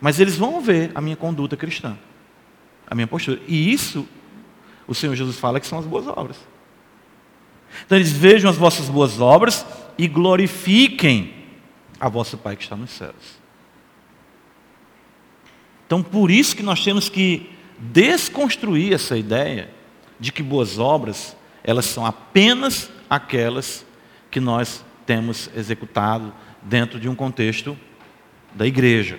[0.00, 1.98] Mas eles vão ver a minha conduta cristã,
[2.86, 3.42] a minha postura.
[3.46, 4.08] E isso,
[4.88, 6.53] o Senhor Jesus fala que são as boas obras.
[7.84, 9.64] Então eles vejam as vossas boas obras
[9.98, 11.34] e glorifiquem
[11.98, 13.42] a vosso Pai que está nos céus.
[15.86, 19.70] Então por isso que nós temos que desconstruir essa ideia
[20.18, 23.84] de que boas obras, elas são apenas aquelas
[24.30, 26.32] que nós temos executado
[26.62, 27.76] dentro de um contexto
[28.54, 29.18] da igreja.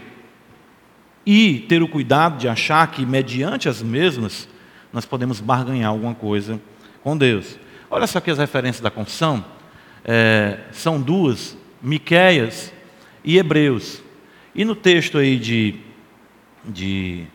[1.25, 4.47] E ter o cuidado de achar que, mediante as mesmas,
[4.93, 6.59] nós podemos barganhar alguma coisa
[7.03, 7.57] com Deus.
[7.95, 9.45] Olha só aqui as referências da confissão.
[10.03, 12.73] É, são duas, Miquéias
[13.23, 14.03] e Hebreus.
[14.53, 15.79] E no texto aí de,
[16.65, 17.25] de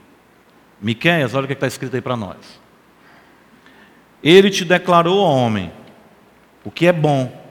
[0.79, 2.61] Miquéias, olha o que está escrito aí para nós.
[4.23, 5.73] Ele te declarou, homem,
[6.63, 7.43] o que é bom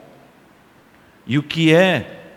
[1.26, 2.28] e o que é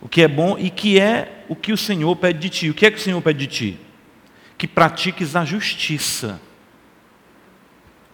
[0.00, 2.70] o que é bom e que é o que o Senhor pede de ti.
[2.70, 3.80] O que é que o Senhor pede de ti?
[4.56, 6.40] Que pratiques a justiça.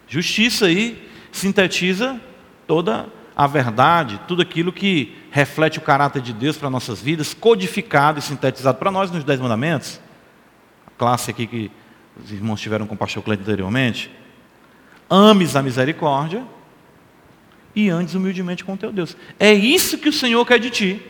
[0.07, 1.05] Justiça aí
[1.37, 2.19] sintetiza
[2.65, 8.17] toda a verdade, tudo aquilo que reflete o caráter de Deus para nossas vidas, codificado
[8.17, 10.01] e sintetizado para nós nos Dez Mandamentos.
[10.87, 11.71] A classe aqui que
[12.23, 14.11] os irmãos tiveram com o pastor anteriormente.
[15.09, 16.43] Ames a misericórdia
[17.75, 19.15] e andes humildemente com teu Deus.
[19.39, 21.01] É isso que o Senhor quer de ti.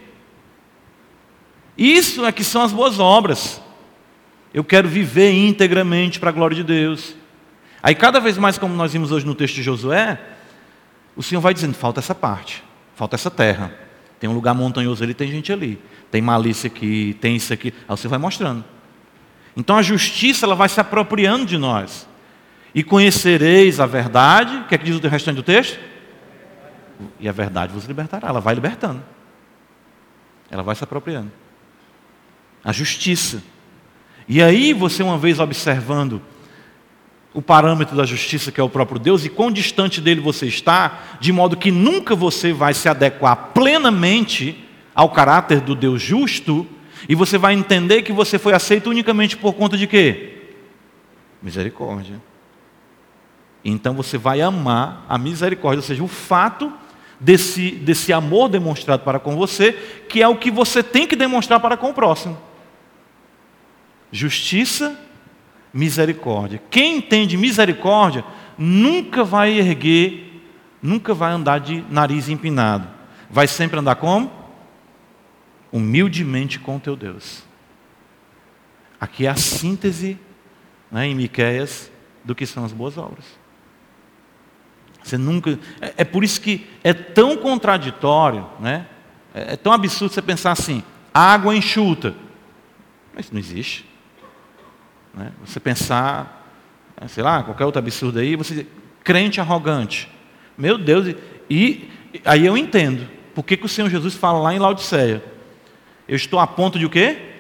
[1.78, 3.62] Isso é que são as boas obras.
[4.54, 7.16] Eu quero viver integramente para a glória de Deus.
[7.88, 10.19] Aí cada vez mais, como nós vimos hoje no texto de Josué,
[11.15, 12.62] o Senhor vai dizendo, falta essa parte,
[12.93, 13.73] falta essa terra.
[14.19, 15.82] Tem um lugar montanhoso ali, tem gente ali.
[16.12, 17.73] Tem malícia aqui, tem isso aqui.
[17.88, 18.65] Aí Senhor vai mostrando.
[19.56, 22.06] Então a justiça ela vai se apropriando de nós.
[22.76, 25.80] E conhecereis a verdade, o que é que diz o restante do texto?
[27.21, 28.28] E a verdade vos libertará.
[28.28, 29.02] Ela vai libertando.
[30.52, 31.32] Ela vai se apropriando.
[32.65, 33.41] A justiça.
[34.28, 36.21] E aí você, uma vez observando
[37.38, 41.04] o parâmetro da justiça, que é o próprio Deus, e quão distante dele você está,
[41.19, 46.65] de modo que nunca você vai se adequar plenamente ao caráter do Deus justo,
[47.08, 50.47] e você vai entender que você foi aceito unicamente por conta de quê?
[51.39, 52.19] Misericórdia.
[53.63, 56.73] Então você vai amar a misericórdia, ou seja, o fato
[57.19, 59.73] desse, desse amor demonstrado para com você,
[60.10, 62.36] que é o que você tem que demonstrar para com o próximo.
[64.12, 65.06] Justiça
[65.73, 66.62] misericórdia.
[66.69, 68.23] Quem entende misericórdia
[68.58, 70.41] nunca vai erguer,
[70.82, 72.88] nunca vai andar de nariz empinado.
[73.30, 74.32] Vai sempre andar como?
[75.71, 77.43] Humildemente com teu Deus.
[78.99, 80.17] Aqui é a síntese
[80.91, 81.91] né, em Miquéias
[82.23, 83.25] do que são as boas obras.
[85.03, 85.58] Você nunca.
[85.80, 88.88] É, é por isso que é tão contraditório, né?
[89.34, 92.13] É, é tão absurdo você pensar assim: água enxuta.
[93.15, 93.87] Mas não existe.
[95.17, 95.32] Né?
[95.43, 96.47] Você pensar,
[97.08, 98.67] sei lá, qualquer outro absurdo aí, você
[99.03, 100.08] crente arrogante.
[100.56, 101.15] Meu Deus,
[101.49, 101.89] e
[102.23, 103.10] aí eu entendo.
[103.34, 105.23] Por que, que o Senhor Jesus fala lá em Laodiceia?
[106.08, 107.34] Eu estou a ponto de o quê?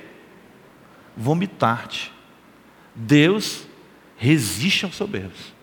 [1.15, 2.11] Vomitar-te.
[2.95, 3.67] Deus
[4.17, 5.53] resiste aos soberbos.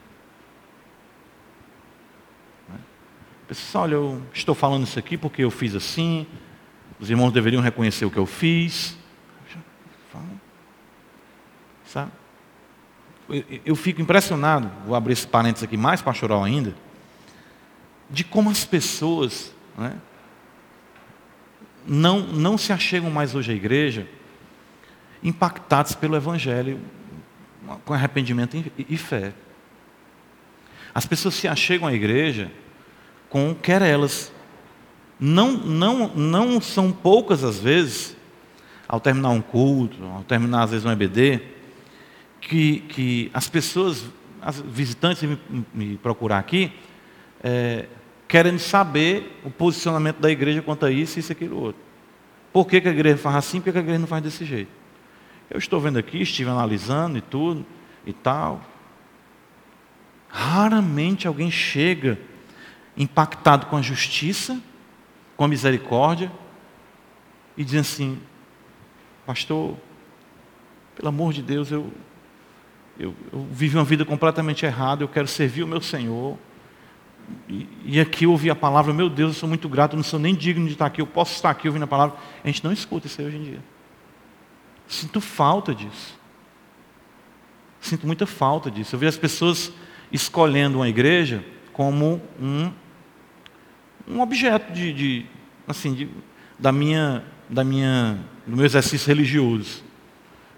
[2.68, 2.76] Né?
[3.48, 6.26] Pessoal, olha, eu estou falando isso aqui porque eu fiz assim.
[7.00, 8.96] Os irmãos deveriam reconhecer o que eu fiz.
[11.94, 12.10] Sabe?
[13.64, 16.74] Eu fico impressionado, vou abrir esse parênteses aqui mais pastoral ainda,
[18.10, 19.94] de como as pessoas né,
[21.86, 24.08] não, não se achegam mais hoje à igreja
[25.22, 26.80] impactadas pelo Evangelho
[27.84, 29.32] com arrependimento e fé.
[30.92, 32.50] As pessoas se achegam à igreja
[33.30, 34.32] com querelas.
[35.18, 38.16] Não, não, não são poucas as vezes,
[38.88, 41.53] ao terminar um culto, ao terminar às vezes um EBD,
[42.48, 44.04] que, que as pessoas,
[44.40, 45.38] as visitantes me,
[45.72, 46.72] me procurar aqui,
[47.42, 47.86] é,
[48.58, 51.80] saber o posicionamento da igreja quanto a isso, isso, aquilo, outro.
[52.52, 54.70] Por que, que a igreja faz assim, por que a igreja não faz desse jeito?
[55.50, 57.64] Eu estou vendo aqui, estive analisando e tudo
[58.06, 58.62] e tal.
[60.28, 62.18] Raramente alguém chega
[62.96, 64.60] impactado com a justiça,
[65.36, 66.30] com a misericórdia,
[67.56, 68.20] e diz assim:
[69.24, 69.76] Pastor,
[70.96, 71.92] pelo amor de Deus, eu,
[72.98, 76.38] eu, eu vivi uma vida completamente errada, eu quero servir o meu Senhor.
[77.48, 80.04] E, e, aqui eu ouvi a palavra, meu Deus, eu sou muito grato, eu não
[80.04, 82.16] sou nem digno de estar aqui, eu posso estar aqui ouvindo a palavra.
[82.42, 83.64] A gente não escuta isso aí hoje em dia.
[84.86, 86.18] Sinto falta disso.
[87.80, 88.94] Sinto muita falta disso.
[88.94, 89.72] Eu vejo as pessoas
[90.12, 92.70] escolhendo uma igreja como um,
[94.06, 95.26] um objeto de, de
[95.66, 96.08] assim, de,
[96.58, 99.83] da minha, da minha, do meu exercício religioso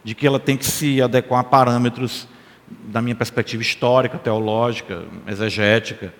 [0.07, 2.29] de que ela tem que se adequar a parâmetros
[2.69, 6.15] da minha perspectiva histórica, teológica, exegética.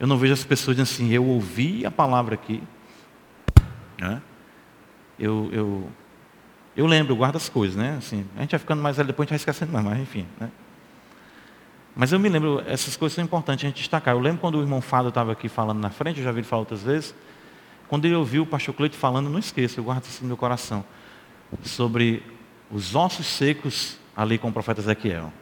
[0.00, 2.60] Eu não vejo as pessoas dizendo assim, eu ouvi a palavra aqui.
[3.96, 4.20] Né?
[5.16, 5.88] Eu, eu,
[6.76, 7.94] eu lembro, eu guardo as coisas, né?
[7.96, 10.26] Assim, a gente vai ficando mais velho, depois a gente vai esquecendo mais, mas enfim.
[10.40, 10.50] Né?
[11.94, 14.14] Mas eu me lembro, essas coisas são importantes a gente destacar.
[14.14, 16.46] Eu lembro quando o irmão Fado estava aqui falando na frente, eu já vi ele
[16.48, 17.14] falar outras vezes.
[17.86, 20.84] Quando ele ouviu o pastor Cleito falando, não esqueça, eu guardo isso no meu coração.
[21.62, 22.20] Sobre
[22.70, 25.32] os ossos secos ali com o profeta Ezequiel.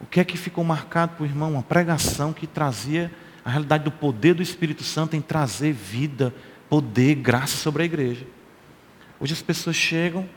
[0.00, 1.52] O que é que ficou marcado para o irmão?
[1.52, 3.12] Uma pregação que trazia
[3.44, 6.34] a realidade do poder do Espírito Santo em trazer vida,
[6.68, 8.26] poder, graça sobre a igreja.
[9.20, 10.28] Hoje as pessoas chegam,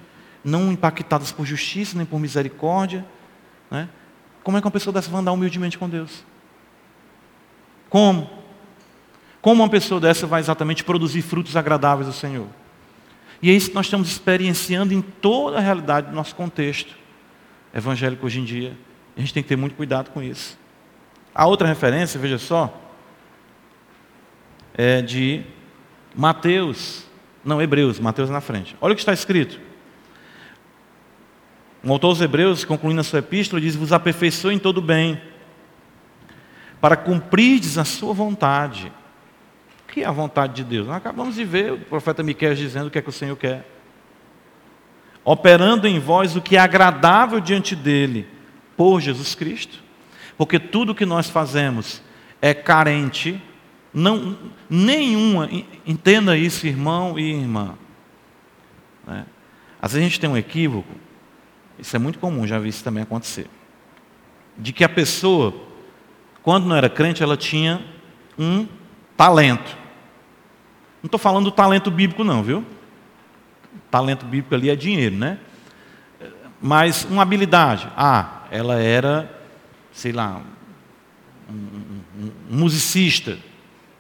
[0.44, 3.06] não impactadas por justiça, nem por misericórdia.
[3.72, 3.88] Né?
[4.44, 6.24] Como é que uma pessoa dessa vai andar humildemente com Deus?
[7.90, 8.30] Como?
[9.42, 12.48] Como uma pessoa dessa vai exatamente produzir frutos agradáveis ao Senhor?
[13.44, 16.96] E é isso que nós estamos experienciando em toda a realidade do nosso contexto
[17.74, 18.72] evangélico hoje em dia.
[19.18, 20.58] A gente tem que ter muito cuidado com isso.
[21.36, 22.74] A outra referência, veja só,
[24.74, 25.44] é de
[26.16, 27.06] Mateus,
[27.44, 28.78] não, Hebreus, Mateus na frente.
[28.80, 29.60] Olha o que está escrito.
[31.84, 35.22] O autor aos Hebreus, concluindo a sua epístola, diz: Vos aperfeiçoe em todo bem,
[36.80, 38.90] para cumprirdes a sua vontade
[39.94, 40.88] que é a vontade de Deus?
[40.88, 43.64] Nós acabamos de ver o profeta Miquel dizendo o que é que o Senhor quer.
[45.24, 48.28] Operando em vós o que é agradável diante dele,
[48.76, 49.84] por Jesus Cristo.
[50.36, 52.02] Porque tudo que nós fazemos
[52.42, 53.40] é carente,
[53.94, 54.36] não,
[54.68, 55.48] nenhuma,
[55.86, 57.76] entenda isso, irmão e irmã.
[59.06, 59.28] Né?
[59.80, 60.92] Às vezes a gente tem um equívoco,
[61.78, 63.46] isso é muito comum, já vi isso também acontecer.
[64.58, 65.54] De que a pessoa,
[66.42, 67.86] quando não era crente, ela tinha
[68.40, 68.68] um
[69.16, 69.83] talento.
[71.04, 72.66] Não estou falando do talento bíblico, não, viu?
[73.92, 75.38] Talento bíblico ali é dinheiro, né?
[76.62, 77.90] Mas uma habilidade.
[77.98, 79.30] Ah, ela era,
[79.92, 80.42] sei lá,
[81.50, 83.38] um, um, um musicista.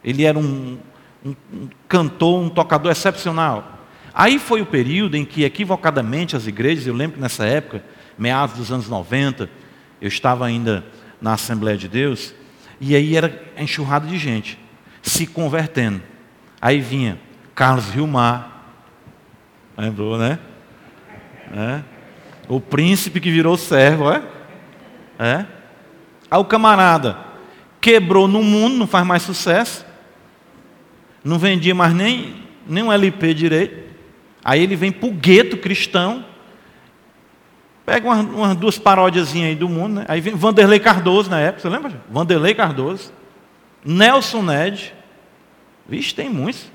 [0.01, 0.79] Ele era um,
[1.25, 1.35] um
[1.89, 3.79] cantor, um tocador excepcional.
[4.13, 7.83] Aí foi o período em que, equivocadamente, as igrejas, eu lembro que nessa época,
[8.17, 9.49] meados dos anos 90,
[9.99, 10.85] eu estava ainda
[11.19, 12.33] na Assembleia de Deus,
[12.79, 14.57] e aí era enxurrado de gente
[15.01, 16.12] se convertendo.
[16.63, 17.19] Aí vinha
[17.53, 18.49] Carlos Vilmar,
[19.77, 20.39] lembrou, né?
[21.53, 21.81] É.
[22.47, 24.23] O príncipe que virou servo, é?
[25.19, 25.45] É.
[26.31, 27.17] Aí o camarada
[27.81, 29.85] quebrou no mundo, não faz mais sucesso,
[31.21, 32.33] não vendia mais nem,
[32.65, 33.93] nem um LP direito.
[34.41, 36.23] Aí ele vem para o gueto cristão,
[37.85, 40.05] pega umas, umas duas paródias aí do mundo, né?
[40.07, 42.01] aí vem Vanderlei Cardoso na época, você lembra?
[42.09, 43.11] Vanderlei Cardoso,
[43.83, 44.95] Nelson Ned,
[45.87, 46.71] Vixe, tem muitos.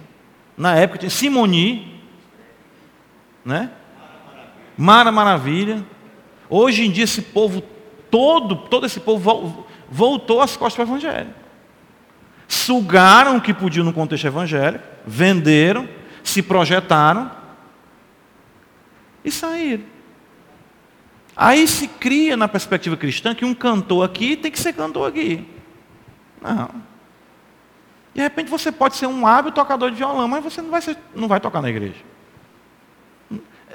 [0.56, 2.00] Na época tinha Simoni,
[3.44, 3.70] né?
[4.76, 5.84] Mara Maravilha.
[6.50, 7.62] Hoje em dia esse povo
[8.10, 11.34] todo, todo esse povo voltou as costas para o evangelho.
[12.46, 15.88] Sugaram o que podiam no contexto evangélico, venderam,
[16.22, 17.30] se projetaram
[19.24, 19.84] e saíram.
[21.36, 25.46] Aí se cria na perspectiva cristã que um cantor aqui tem que ser cantor aqui.
[26.42, 26.70] Não.
[28.14, 30.96] De repente você pode ser um hábil tocador de violão, mas você não vai, ser,
[31.14, 32.02] não vai tocar na igreja.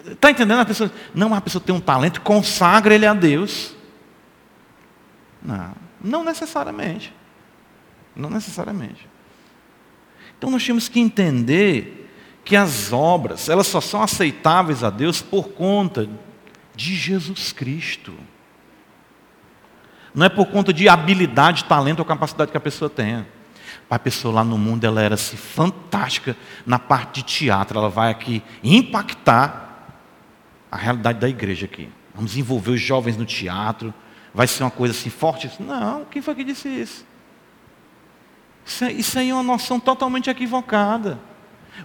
[0.06, 0.60] Está entendendo?
[0.60, 3.76] A pessoa, não, a pessoa tem um talento, consagra ele a Deus.
[5.42, 7.14] Não, não necessariamente.
[8.16, 9.08] Não necessariamente.
[10.38, 12.10] Então nós temos que entender
[12.44, 16.10] que as obras, elas só são aceitáveis a Deus por conta
[16.76, 18.14] de Jesus Cristo.
[20.14, 23.26] Não é por conta de habilidade, talento ou capacidade que a pessoa tenha.
[23.94, 27.78] A pessoa lá no mundo ela era assim, fantástica na parte de teatro.
[27.78, 29.88] Ela vai aqui impactar
[30.72, 31.88] a realidade da igreja aqui.
[32.16, 33.94] Vamos envolver os jovens no teatro.
[34.34, 35.48] Vai ser uma coisa assim forte.
[35.60, 37.06] Não, quem foi que disse isso?
[38.66, 41.20] Isso, isso aí é uma noção totalmente equivocada.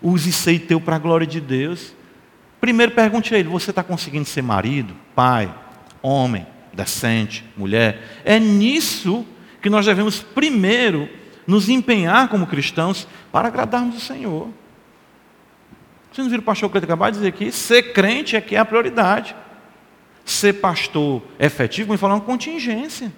[0.00, 1.92] Use isso aí teu para a glória de Deus.
[2.58, 5.54] Primeiro pergunte a ele: você está conseguindo ser marido, pai,
[6.00, 8.22] homem, decente, mulher?
[8.24, 9.26] É nisso
[9.60, 11.17] que nós devemos primeiro
[11.48, 14.50] nos empenhar como cristãos para agradarmos o Senhor.
[16.12, 17.50] Vocês não viram o pastor Cleiton acabar de dizer aqui?
[17.50, 19.34] Ser crente é que é a prioridade.
[20.26, 23.10] Ser pastor efetivo, vamos falar uma contingência.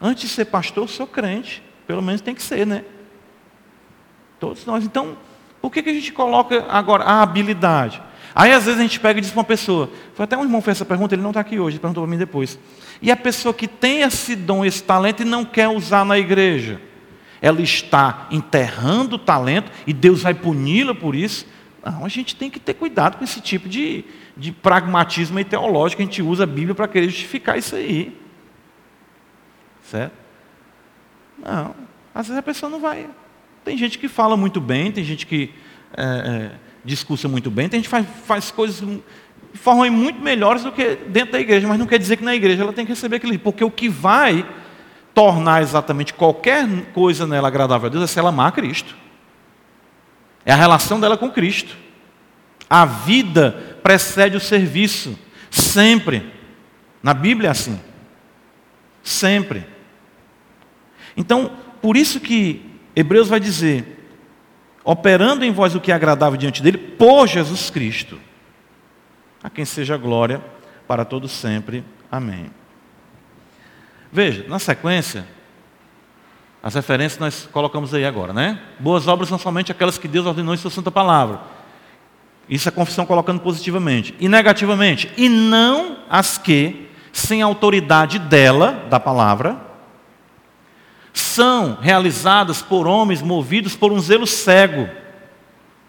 [0.00, 1.62] Antes de ser pastor, sou crente.
[1.86, 2.84] Pelo menos tem que ser, né?
[4.40, 4.84] Todos nós.
[4.84, 5.16] Então,
[5.62, 8.02] por que, que a gente coloca agora a habilidade?
[8.34, 10.60] Aí às vezes a gente pega e diz para uma pessoa, foi até um irmão
[10.60, 12.58] fez essa pergunta, ele não está aqui hoje, perguntou para mim depois.
[13.00, 16.80] E a pessoa que tem esse dom, esse talento e não quer usar na igreja,
[17.40, 21.46] ela está enterrando o talento e Deus vai puni-la por isso.
[21.84, 24.04] Não, a gente tem que ter cuidado com esse tipo de,
[24.36, 28.18] de pragmatismo e teológico, a gente usa a Bíblia para querer justificar isso aí.
[29.82, 30.14] Certo?
[31.38, 31.74] Não,
[32.14, 33.06] às vezes a pessoa não vai.
[33.64, 35.52] Tem gente que fala muito bem, tem gente que
[35.96, 36.50] é, é,
[36.84, 40.96] discursa muito bem, tem gente que faz, faz coisas de forma muito melhores do que
[41.08, 43.38] dentro da igreja, mas não quer dizer que na igreja ela tem que receber aquilo,
[43.38, 44.46] porque o que vai
[45.14, 48.94] tornar exatamente qualquer coisa nela agradável a Deus é se ela amar a Cristo.
[50.44, 51.76] É a relação dela com Cristo.
[52.68, 55.16] A vida precede o serviço,
[55.50, 56.32] sempre.
[57.02, 57.80] Na Bíblia é assim.
[59.02, 59.64] Sempre.
[61.16, 62.64] Então, por isso que
[62.96, 64.03] Hebreus vai dizer:
[64.84, 68.20] operando em vós o que é agradável diante dele, por Jesus Cristo,
[69.42, 70.42] a quem seja glória
[70.86, 71.82] para todos sempre.
[72.12, 72.50] Amém.
[74.12, 75.26] Veja, na sequência,
[76.62, 78.60] as referências nós colocamos aí agora, né?
[78.78, 81.40] Boas obras são somente aquelas que Deus ordenou em sua santa palavra.
[82.48, 84.14] Isso é a confissão colocando positivamente.
[84.20, 89.73] E negativamente, e não as que, sem autoridade dela, da palavra,
[91.14, 94.88] são realizadas por homens movidos por um zelo cego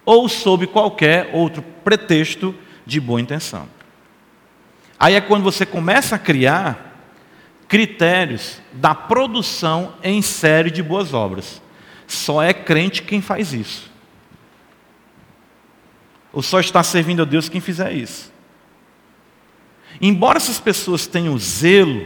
[0.06, 2.54] ou sob qualquer outro pretexto
[2.86, 3.68] de boa intenção.
[5.00, 6.94] Aí é quando você começa a criar
[7.68, 11.60] critérios da produção em série de boas obras.
[12.08, 13.92] Só é crente quem faz isso.
[16.32, 18.32] Ou só está servindo a Deus quem fizer isso.
[20.00, 22.06] Embora essas pessoas tenham zelo,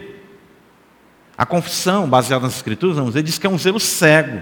[1.39, 4.41] a confissão, baseada nas Escrituras, vamos dizer, diz que é um zelo cego.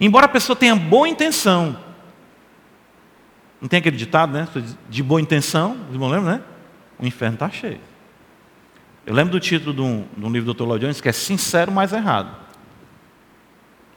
[0.00, 1.78] Embora a pessoa tenha boa intenção,
[3.60, 4.48] não tem aquele ditado, né?
[4.88, 6.42] De boa intenção, irmãos lembram, né?
[6.98, 7.78] O inferno está cheio.
[9.04, 10.66] Eu lembro do título de um, de um livro do Dr.
[10.66, 12.34] Lloyd Jones que é Sincero, mas errado.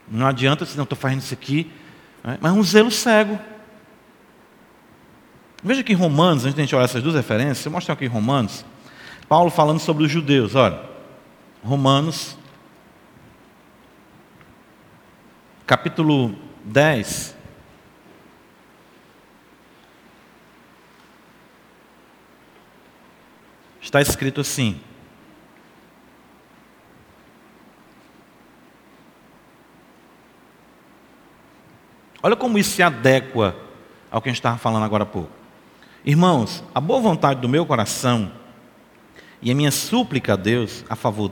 [0.06, 1.72] Não adianta se não estou fazendo isso aqui,
[2.22, 2.36] né?
[2.42, 3.38] mas é um zelo cego.
[5.64, 8.04] Veja que em Romanos, antes de a gente olhar essas duas referências, eu mostro aqui
[8.04, 8.66] em Romanos,
[9.26, 10.91] Paulo falando sobre os judeus, olha.
[11.62, 12.36] Romanos,
[15.64, 17.36] capítulo 10.
[23.80, 24.80] Está escrito assim:
[32.20, 33.54] Olha como isso se adequa
[34.10, 35.30] ao que a gente estava falando agora há pouco.
[36.04, 38.41] Irmãos, a boa vontade do meu coração
[39.42, 41.30] e a minha súplica a Deus a favor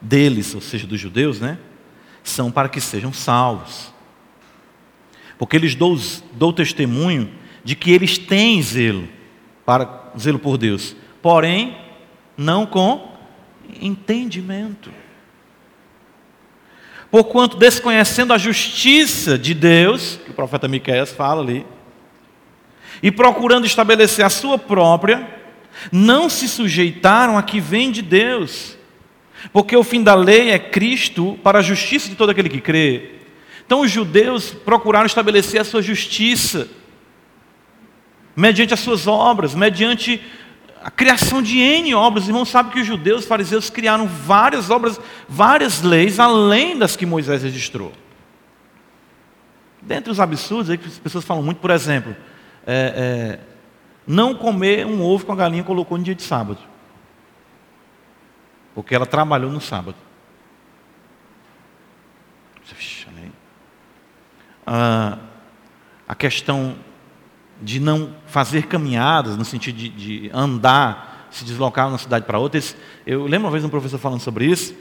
[0.00, 1.58] deles, ou seja, dos judeus, né?
[2.24, 3.92] São para que sejam salvos.
[5.38, 5.98] Porque eles dou,
[6.32, 7.30] dou testemunho
[7.62, 9.06] de que eles têm zelo,
[9.64, 11.76] para zelo por Deus, porém,
[12.36, 13.16] não com
[13.80, 14.90] entendimento.
[17.10, 21.66] Porquanto, desconhecendo a justiça de Deus, que o profeta Miqueias fala ali,
[23.02, 25.35] e procurando estabelecer a sua própria,
[25.92, 28.76] não se sujeitaram a que vem de Deus,
[29.52, 33.10] porque o fim da lei é Cristo para a justiça de todo aquele que crê.
[33.64, 36.68] Então os judeus procuraram estabelecer a sua justiça,
[38.34, 40.20] mediante as suas obras, mediante
[40.82, 42.24] a criação de N obras.
[42.24, 46.94] Os irmãos sabem que os judeus, os fariseus, criaram várias obras, várias leis, além das
[46.94, 47.92] que Moisés registrou.
[49.82, 52.14] Dentre os absurdos, aí que as pessoas falam muito, por exemplo,
[52.66, 53.55] é, é,
[54.06, 56.58] não comer um ovo com a galinha colocou no dia de sábado
[58.76, 59.96] porque ela trabalhou no sábado.
[64.66, 65.16] Ah,
[66.06, 66.76] a questão
[67.62, 72.38] de não fazer caminhadas, no sentido de, de andar, se deslocar de uma cidade para
[72.38, 72.60] outra.
[73.06, 74.74] Eu lembro uma vez um professor falando sobre isso,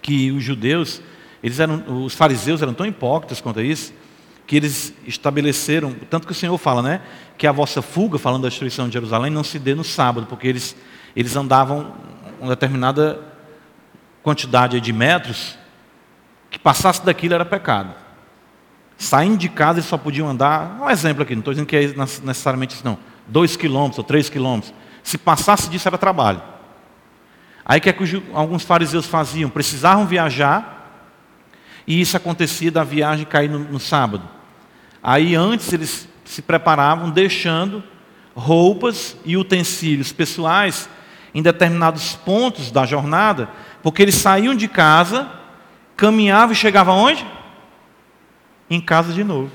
[0.00, 1.02] que os judeus,
[1.42, 3.92] eles eram, os fariseus eram tão hipócritas quanto a isso,
[4.48, 7.02] que eles estabeleceram, tanto que o Senhor fala, né,
[7.36, 10.48] que a vossa fuga, falando da destruição de Jerusalém, não se dê no sábado, porque
[10.48, 10.74] eles,
[11.14, 11.92] eles andavam
[12.40, 13.20] uma determinada
[14.22, 15.58] quantidade de metros,
[16.50, 17.92] que passasse daquilo era pecado.
[18.96, 21.94] Saindo de casa, eles só podiam andar, um exemplo aqui, não estou dizendo que é
[22.24, 24.72] necessariamente isso não, dois quilômetros ou três quilômetros.
[25.02, 26.40] Se passasse disso era trabalho.
[27.66, 29.50] Aí que, é que alguns fariseus faziam?
[29.50, 30.90] Precisavam viajar,
[31.86, 34.37] e isso acontecia da viagem cair no, no sábado.
[35.02, 37.82] Aí antes eles se preparavam deixando
[38.34, 40.88] roupas e utensílios pessoais
[41.34, 43.48] em determinados pontos da jornada,
[43.82, 45.30] porque eles saíam de casa,
[45.96, 47.26] caminhavam e chegavam onde?
[48.70, 49.50] Em casa de novo.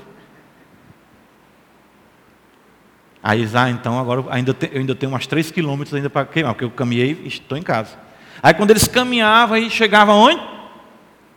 [3.22, 6.52] Aí ah, então agora ainda te, eu ainda tenho umas 3 quilômetros ainda para queimar,
[6.52, 7.96] porque eu caminhei e estou em casa.
[8.42, 10.42] Aí quando eles caminhavam e chegavam onde?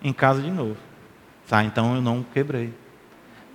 [0.04, 0.76] Em casa de novo.
[1.48, 2.74] Tá, então eu não quebrei.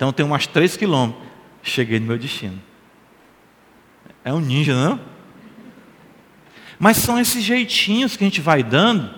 [0.02, 1.22] Então tenho umas 3 quilômetros.
[1.62, 2.60] Cheguei no meu destino.
[4.24, 4.98] É um ninja, não?
[6.76, 9.08] Mas são esses jeitinhos que a gente vai dando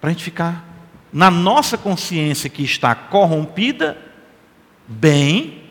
[0.00, 0.64] para a gente ficar
[1.12, 3.98] na nossa consciência que está corrompida,
[4.86, 5.64] bem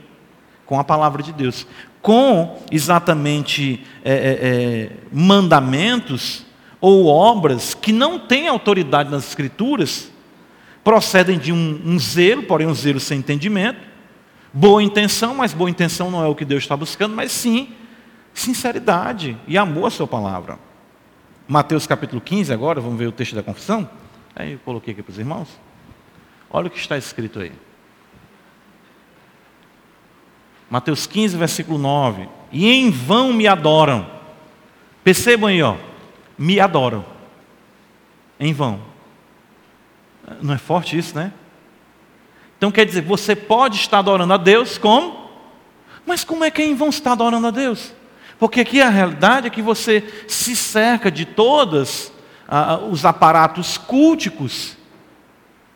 [0.65, 1.65] com a palavra de Deus,
[2.01, 6.45] com exatamente é, é, é, mandamentos
[6.81, 10.11] ou obras que não têm autoridade nas Escrituras,
[10.83, 13.92] procedem de um, um zelo, porém um zelo sem entendimento,
[14.53, 17.73] boa intenção, mas boa intenção não é o que Deus está buscando, mas sim
[18.33, 20.59] sinceridade e amor à sua palavra.
[21.47, 23.89] Mateus capítulo 15, agora, vamos ver o texto da confissão.
[24.35, 25.49] Aí eu coloquei aqui para os irmãos.
[26.49, 27.51] Olha o que está escrito aí.
[30.69, 32.29] Mateus 15, versículo 9.
[32.51, 34.09] E em vão me adoram.
[35.03, 35.75] Percebam aí, ó.
[36.37, 37.05] Me adoram.
[38.39, 38.79] Em vão.
[40.41, 41.31] Não é forte isso, né?
[42.57, 45.29] Então quer dizer, você pode estar adorando a Deus como?
[46.05, 47.93] Mas como é que em vão está adorando a Deus?
[48.39, 52.11] Porque aqui a realidade é que você se cerca de todos
[52.47, 54.75] ah, os aparatos culticos,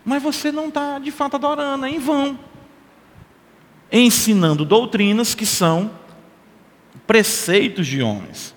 [0.03, 2.37] mas você não está de fato adorando, é em vão.
[3.91, 5.91] Ensinando doutrinas que são
[7.05, 8.53] preceitos de homens.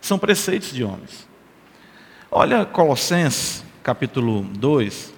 [0.00, 1.26] São preceitos de homens.
[2.30, 5.14] Olha Colossenses, capítulo 2.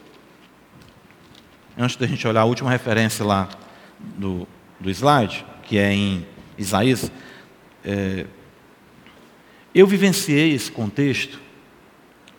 [1.83, 3.49] Antes da gente olhar a última referência lá
[3.99, 4.47] do,
[4.79, 6.27] do slide, que é em
[6.59, 7.11] Isaías.
[7.83, 8.27] É,
[9.75, 11.41] eu vivenciei esse contexto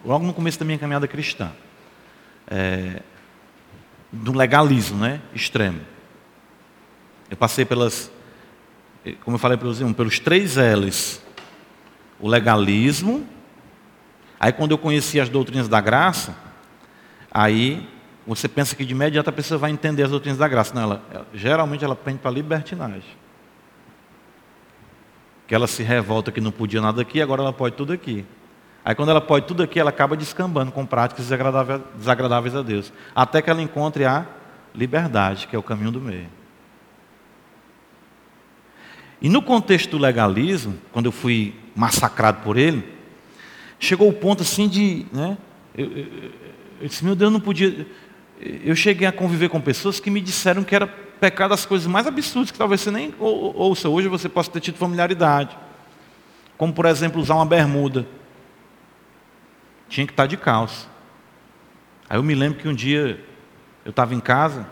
[0.06, 1.52] logo no começo da minha caminhada cristã,
[2.46, 3.02] é,
[4.12, 5.82] do legalismo né, extremo.
[7.28, 8.12] Eu passei pelas,
[9.24, 11.20] como eu falei pelos irmãos, pelos três L's.
[12.20, 13.28] O legalismo,
[14.40, 16.38] aí quando eu conheci as doutrinas da graça,
[17.32, 17.90] aí
[18.26, 20.74] você pensa que de imediato a pessoa vai entender as doutrinas da graça.
[20.74, 23.22] Não, ela, ela geralmente ela prende para libertinagem
[25.52, 28.26] que ela se revolta que não podia nada aqui, agora ela pode tudo aqui.
[28.86, 32.94] Aí quando ela pode tudo aqui, ela acaba descambando com práticas desagradáveis, desagradáveis a Deus.
[33.14, 34.26] Até que ela encontre a
[34.74, 36.30] liberdade, que é o caminho do meio.
[39.22, 42.88] E no contexto do legalismo, quando eu fui massacrado por ele,
[43.78, 45.06] chegou o ponto assim de.
[45.12, 45.38] Né,
[45.76, 46.32] eu, eu,
[46.80, 47.86] eu disse, meu Deus, eu não podia.
[48.42, 52.08] Eu cheguei a conviver com pessoas que me disseram que era pecado as coisas mais
[52.08, 55.56] absurdas que talvez você nem ouça hoje, você possa ter tido familiaridade.
[56.58, 58.08] Como, por exemplo, usar uma bermuda.
[59.88, 60.88] Tinha que estar de calça.
[62.10, 63.24] Aí eu me lembro que um dia
[63.86, 64.68] eu estava em casa,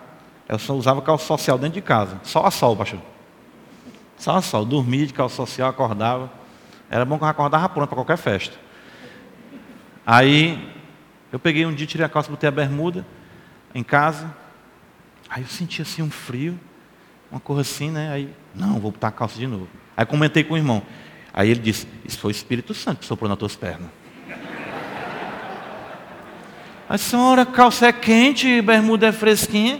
[0.48, 2.20] eu só usava calça social dentro de casa.
[2.24, 3.00] Só a sol, pastor.
[4.18, 4.66] Só a sol.
[4.66, 6.32] Dormia de calça social, acordava.
[6.90, 8.58] Era bom que eu acordava pronto para qualquer festa.
[10.04, 10.74] Aí
[11.32, 13.06] eu peguei um dia, tirei a calça, botei a bermuda
[13.74, 14.34] em casa,
[15.30, 16.60] Aí eu senti assim um frio,
[17.32, 18.12] uma coisa assim, né?
[18.12, 19.68] Aí, não, vou botar a calça de novo.
[19.96, 20.82] Aí comentei com o irmão.
[21.32, 23.90] Aí ele disse, isso foi o Espírito Santo que soprou nas tuas pernas.
[26.90, 29.80] A senhora, calça é quente, bermuda é fresquinha.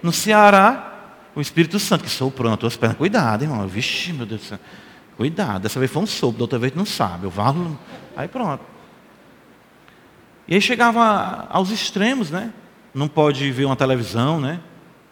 [0.00, 2.96] No Ceará, o Espírito Santo que soprou nas tuas pernas.
[2.96, 3.66] Cuidado, irmão.
[3.66, 4.60] Vixe, meu Deus do céu.
[5.16, 7.24] Cuidado, dessa vez foi um sopro, da outra vez não sabe.
[7.24, 7.76] Eu valo.
[8.16, 8.64] Aí pronto.
[10.46, 12.52] E aí chegava aos extremos, né?
[12.94, 14.60] Não pode ver uma televisão, né?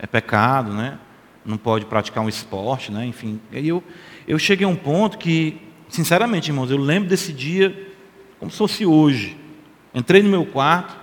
[0.02, 0.98] é pecado, né?
[1.44, 3.06] não pode praticar um esporte, né?
[3.06, 3.40] enfim.
[3.52, 3.82] E eu,
[4.26, 7.94] eu cheguei a um ponto que, sinceramente, irmãos, eu lembro desse dia
[8.38, 9.36] como se fosse hoje.
[9.94, 10.96] Entrei no meu quarto,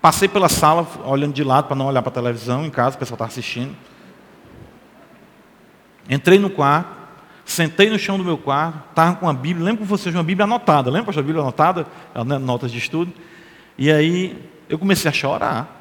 [0.00, 2.98] passei pela sala, olhando de lado para não olhar para a televisão, em casa, o
[2.98, 3.76] pessoal estava assistindo.
[6.08, 6.96] Entrei no quarto,
[7.44, 10.44] sentei no chão do meu quarto, estava com a Bíblia, lembro com vocês, uma Bíblia
[10.44, 11.86] anotada, lembra, a Bíblia anotada,
[12.24, 13.12] né, notas de estudo.
[13.76, 15.76] E aí eu comecei a chorar.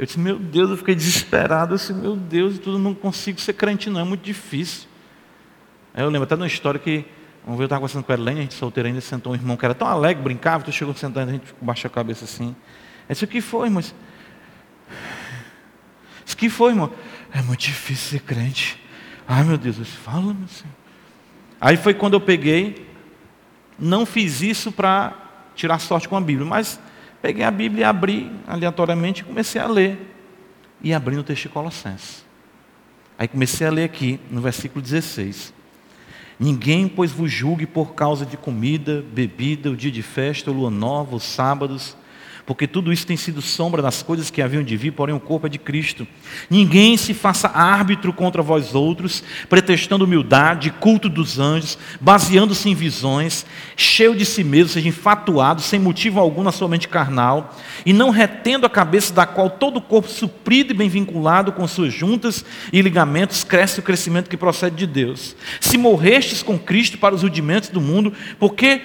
[0.00, 1.74] Eu disse, meu Deus, eu fiquei desesperado.
[1.74, 4.88] Eu disse, meu Deus, tudo não consigo ser crente, não, é muito difícil.
[5.92, 7.04] Aí eu lembro até de uma história que,
[7.46, 9.58] uma vez eu estava conversando com a Helene, a gente solteira ainda, sentou um irmão
[9.58, 12.56] que era tão alegre, brincava, tu chegou sentando, a gente baixou a cabeça assim.
[13.06, 13.82] Eu disse, o que foi, irmão?
[13.82, 13.94] Disse,
[16.32, 16.90] o que foi, irmão?
[17.30, 18.82] é muito difícil ser crente.
[19.28, 20.74] Ai meu Deus, fala, meu Senhor.
[21.60, 22.88] Aí foi quando eu peguei,
[23.78, 25.14] não fiz isso para
[25.54, 26.80] tirar sorte com a Bíblia, mas
[27.22, 29.98] peguei a Bíblia e abri aleatoriamente e comecei a ler.
[30.82, 32.24] E abri no texto de Colossenses.
[33.18, 35.52] Aí comecei a ler aqui, no versículo 16.
[36.38, 41.16] Ninguém, pois, vos julgue por causa de comida, bebida, o dia de festa, lua nova,
[41.16, 41.94] os sábados,
[42.50, 45.46] porque tudo isso tem sido sombra das coisas que haviam de vir, porém o corpo
[45.46, 46.04] é de Cristo.
[46.50, 53.46] Ninguém se faça árbitro contra vós outros, pretextando humildade, culto dos anjos, baseando-se em visões,
[53.76, 58.10] cheio de si mesmo, seja infatuado, sem motivo algum na sua mente carnal, e não
[58.10, 62.44] retendo a cabeça da qual todo o corpo suprido e bem vinculado com suas juntas
[62.72, 65.36] e ligamentos, cresce o crescimento que procede de Deus.
[65.60, 68.82] Se morrestes com Cristo para os rudimentos do mundo, porque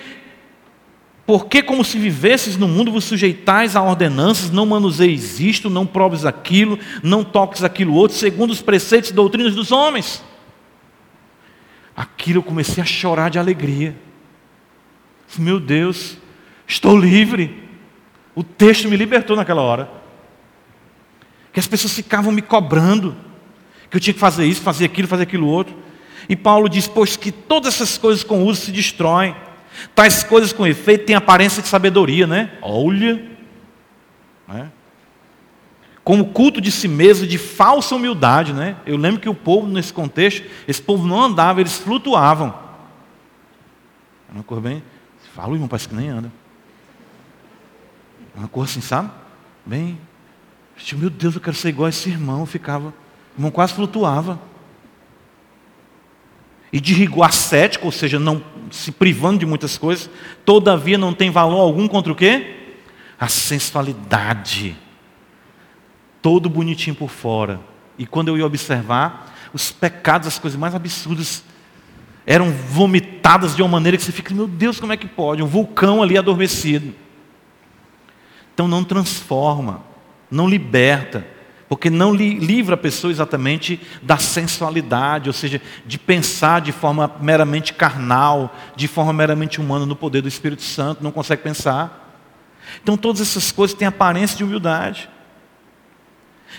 [1.25, 6.23] porque, como se vivesses no mundo, vos sujeitais a ordenanças, não manuseis isto, não proves
[6.23, 10.23] aquilo, não toques aquilo outro, segundo os preceitos e doutrinas dos homens.
[11.95, 13.95] Aquilo eu comecei a chorar de alegria.
[15.35, 16.17] Meu Deus,
[16.67, 17.63] estou livre.
[18.35, 19.89] O texto me libertou naquela hora.
[21.51, 23.15] Que as pessoas ficavam me cobrando,
[23.89, 25.75] que eu tinha que fazer isso, fazer aquilo, fazer aquilo outro.
[26.29, 29.35] E Paulo diz: Pois que todas essas coisas com uso se destroem.
[29.93, 32.51] Tais coisas com efeito têm aparência de sabedoria, né?
[32.61, 33.21] Olha.
[34.47, 34.71] Né?
[36.03, 38.75] Como culto de si mesmo, de falsa humildade, né?
[38.85, 42.53] Eu lembro que o povo, nesse contexto, esse povo não andava, eles flutuavam.
[44.31, 44.83] Uma cor bem.
[45.33, 46.31] Fala, irmão, parece que nem anda.
[48.35, 49.09] Uma cor assim, sabe?
[49.65, 49.97] Bem.
[50.93, 52.41] Meu Deus, eu quero ser igual a esse irmão.
[52.41, 52.89] Eu ficava.
[52.89, 54.39] O irmão quase flutuava
[56.75, 60.09] e de rigor ascético, ou seja, não se privando de muitas coisas,
[60.43, 62.53] todavia não tem valor algum contra o quê?
[63.17, 64.75] A sensualidade.
[66.21, 67.61] Todo bonitinho por fora.
[67.97, 71.45] E quando eu ia observar, os pecados, as coisas mais absurdas,
[72.25, 75.41] eram vomitadas de uma maneira que você fica, meu Deus, como é que pode?
[75.41, 76.93] Um vulcão ali adormecido.
[78.53, 79.81] Então não transforma,
[80.29, 81.25] não liberta,
[81.67, 87.15] porque não li, livra a pessoa exatamente da sensualidade, ou seja, de pensar de forma
[87.19, 92.21] meramente carnal, de forma meramente humana no poder do Espírito Santo, não consegue pensar.
[92.83, 95.09] Então todas essas coisas têm aparência de humildade.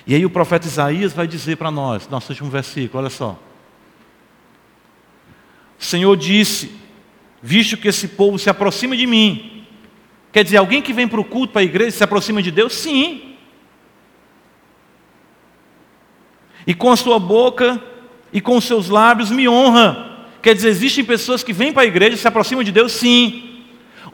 [0.07, 3.39] E aí o profeta Isaías vai dizer para nós, nosso último versículo, olha só.
[5.79, 6.73] O Senhor disse:
[7.41, 9.67] Visto que esse povo se aproxima de mim,
[10.33, 12.75] quer dizer, alguém que vem para o culto, para a igreja, se aproxima de Deus?
[12.75, 13.36] Sim.
[16.67, 17.81] E com a sua boca
[18.33, 20.27] e com os seus lábios me honra.
[20.43, 22.93] Quer dizer, existem pessoas que vêm para a igreja se aproximam de Deus?
[22.93, 23.64] Sim.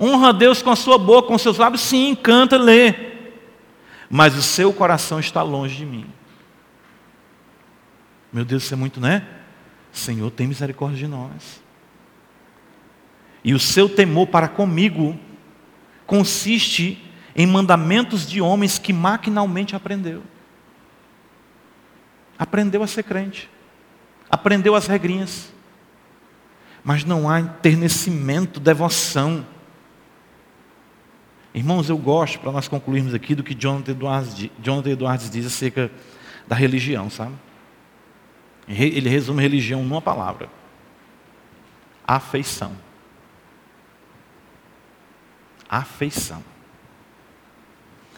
[0.00, 1.82] Honra a Deus com a sua boca, com os seus lábios?
[1.82, 2.94] Sim, canta, lê.
[4.08, 6.06] Mas o seu coração está longe de mim.
[8.32, 9.26] Meu Deus, isso é muito, né?
[9.90, 11.62] Senhor, tem misericórdia de nós.
[13.44, 15.18] E o seu temor para comigo
[16.06, 17.02] consiste
[17.34, 20.22] em mandamentos de homens que maquinalmente aprendeu.
[22.42, 23.48] Aprendeu a ser crente.
[24.28, 25.52] Aprendeu as regrinhas.
[26.82, 29.46] Mas não há enternecimento, devoção.
[31.54, 35.88] Irmãos, eu gosto, para nós concluirmos aqui, do que Jonathan Edwards, Jonathan Edwards diz acerca
[36.44, 37.32] da religião, sabe?
[38.66, 40.48] Ele resume religião numa palavra:
[42.04, 42.72] afeição.
[45.68, 46.42] Afeição.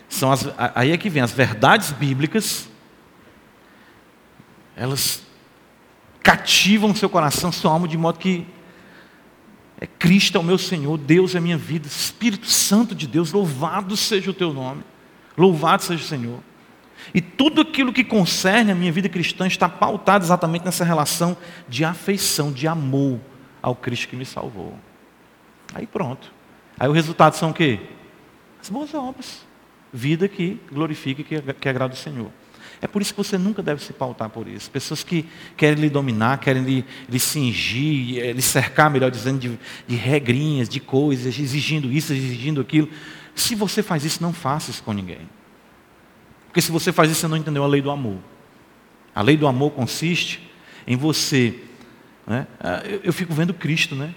[0.08, 2.70] São as, aí é que vem as verdades bíblicas
[4.76, 5.22] elas
[6.22, 8.46] cativam seu coração, sua alma, de modo que
[9.80, 13.32] é Cristo é o meu Senhor, Deus é a minha vida, Espírito Santo de Deus,
[13.32, 14.82] louvado seja o teu nome,
[15.36, 16.40] louvado seja o Senhor.
[17.12, 21.36] E tudo aquilo que concerne a minha vida cristã está pautado exatamente nessa relação
[21.68, 23.20] de afeição, de amor
[23.60, 24.78] ao Cristo que me salvou.
[25.74, 26.32] Aí pronto.
[26.78, 27.80] Aí o resultado são o quê?
[28.60, 29.44] As boas obras.
[29.92, 32.30] Vida que glorifica e que, agrada o Senhor.
[32.84, 34.70] É por isso que você nunca deve se pautar por isso.
[34.70, 35.24] Pessoas que
[35.56, 40.68] querem lhe dominar, querem lhe, lhe cingir, eh, lhe cercar, melhor dizendo, de, de regrinhas,
[40.68, 42.90] de coisas, exigindo isso, exigindo aquilo.
[43.34, 45.22] Se você faz isso, não faça isso com ninguém.
[46.46, 48.18] Porque se você faz isso, você não entendeu a lei do amor.
[49.14, 50.46] A lei do amor consiste
[50.86, 51.58] em você.
[52.26, 52.46] Né?
[52.60, 54.14] Ah, eu, eu fico vendo Cristo, né?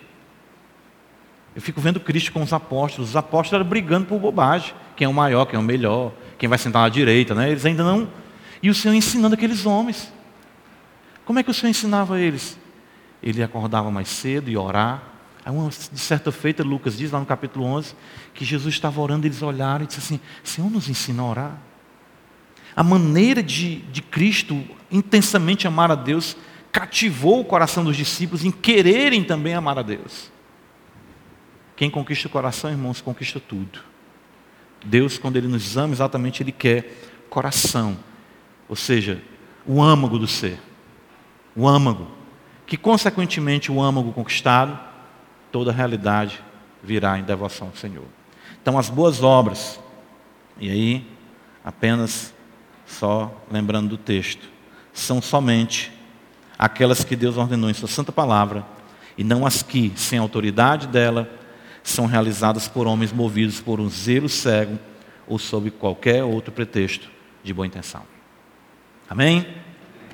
[1.55, 3.11] Eu fico vendo Cristo com os apóstolos.
[3.11, 4.73] Os apóstolos eram brigando por bobagem.
[4.97, 7.33] Quem é o maior, quem é o melhor, quem vai sentar na direita.
[7.33, 7.49] Né?
[7.49, 8.26] Eles ainda não
[8.61, 10.11] e o Senhor ensinando aqueles homens.
[11.25, 12.57] Como é que o Senhor ensinava eles?
[13.21, 15.03] Ele acordava mais cedo e orar.
[15.43, 17.95] Aí, uma, de certa feita, Lucas diz lá no capítulo 11,
[18.33, 21.57] que Jesus estava orando, eles olharam e disseram assim: Senhor, nos ensina a orar.
[22.75, 26.37] A maneira de, de Cristo intensamente amar a Deus,
[26.71, 30.31] cativou o coração dos discípulos em quererem também amar a Deus.
[31.75, 33.79] Quem conquista o coração, irmãos, conquista tudo.
[34.85, 36.91] Deus, quando Ele nos ama, exatamente Ele quer
[37.29, 37.97] coração,
[38.67, 39.21] ou seja,
[39.65, 40.59] o âmago do ser,
[41.55, 42.07] o âmago,
[42.65, 44.77] que consequentemente o âmago conquistado,
[45.51, 46.41] toda a realidade
[46.83, 48.05] virá em devoção ao Senhor.
[48.61, 49.79] Então, as boas obras,
[50.59, 51.07] e aí,
[51.63, 52.33] apenas
[52.85, 54.49] só lembrando do texto,
[54.93, 55.91] são somente
[56.57, 58.65] aquelas que Deus ordenou em Sua Santa Palavra,
[59.17, 61.29] e não as que, sem autoridade dela,
[61.83, 64.77] são realizadas por homens movidos por um zelo cego
[65.25, 67.09] ou sob qualquer outro pretexto
[67.43, 68.16] de boa intenção.
[69.09, 69.45] Amém?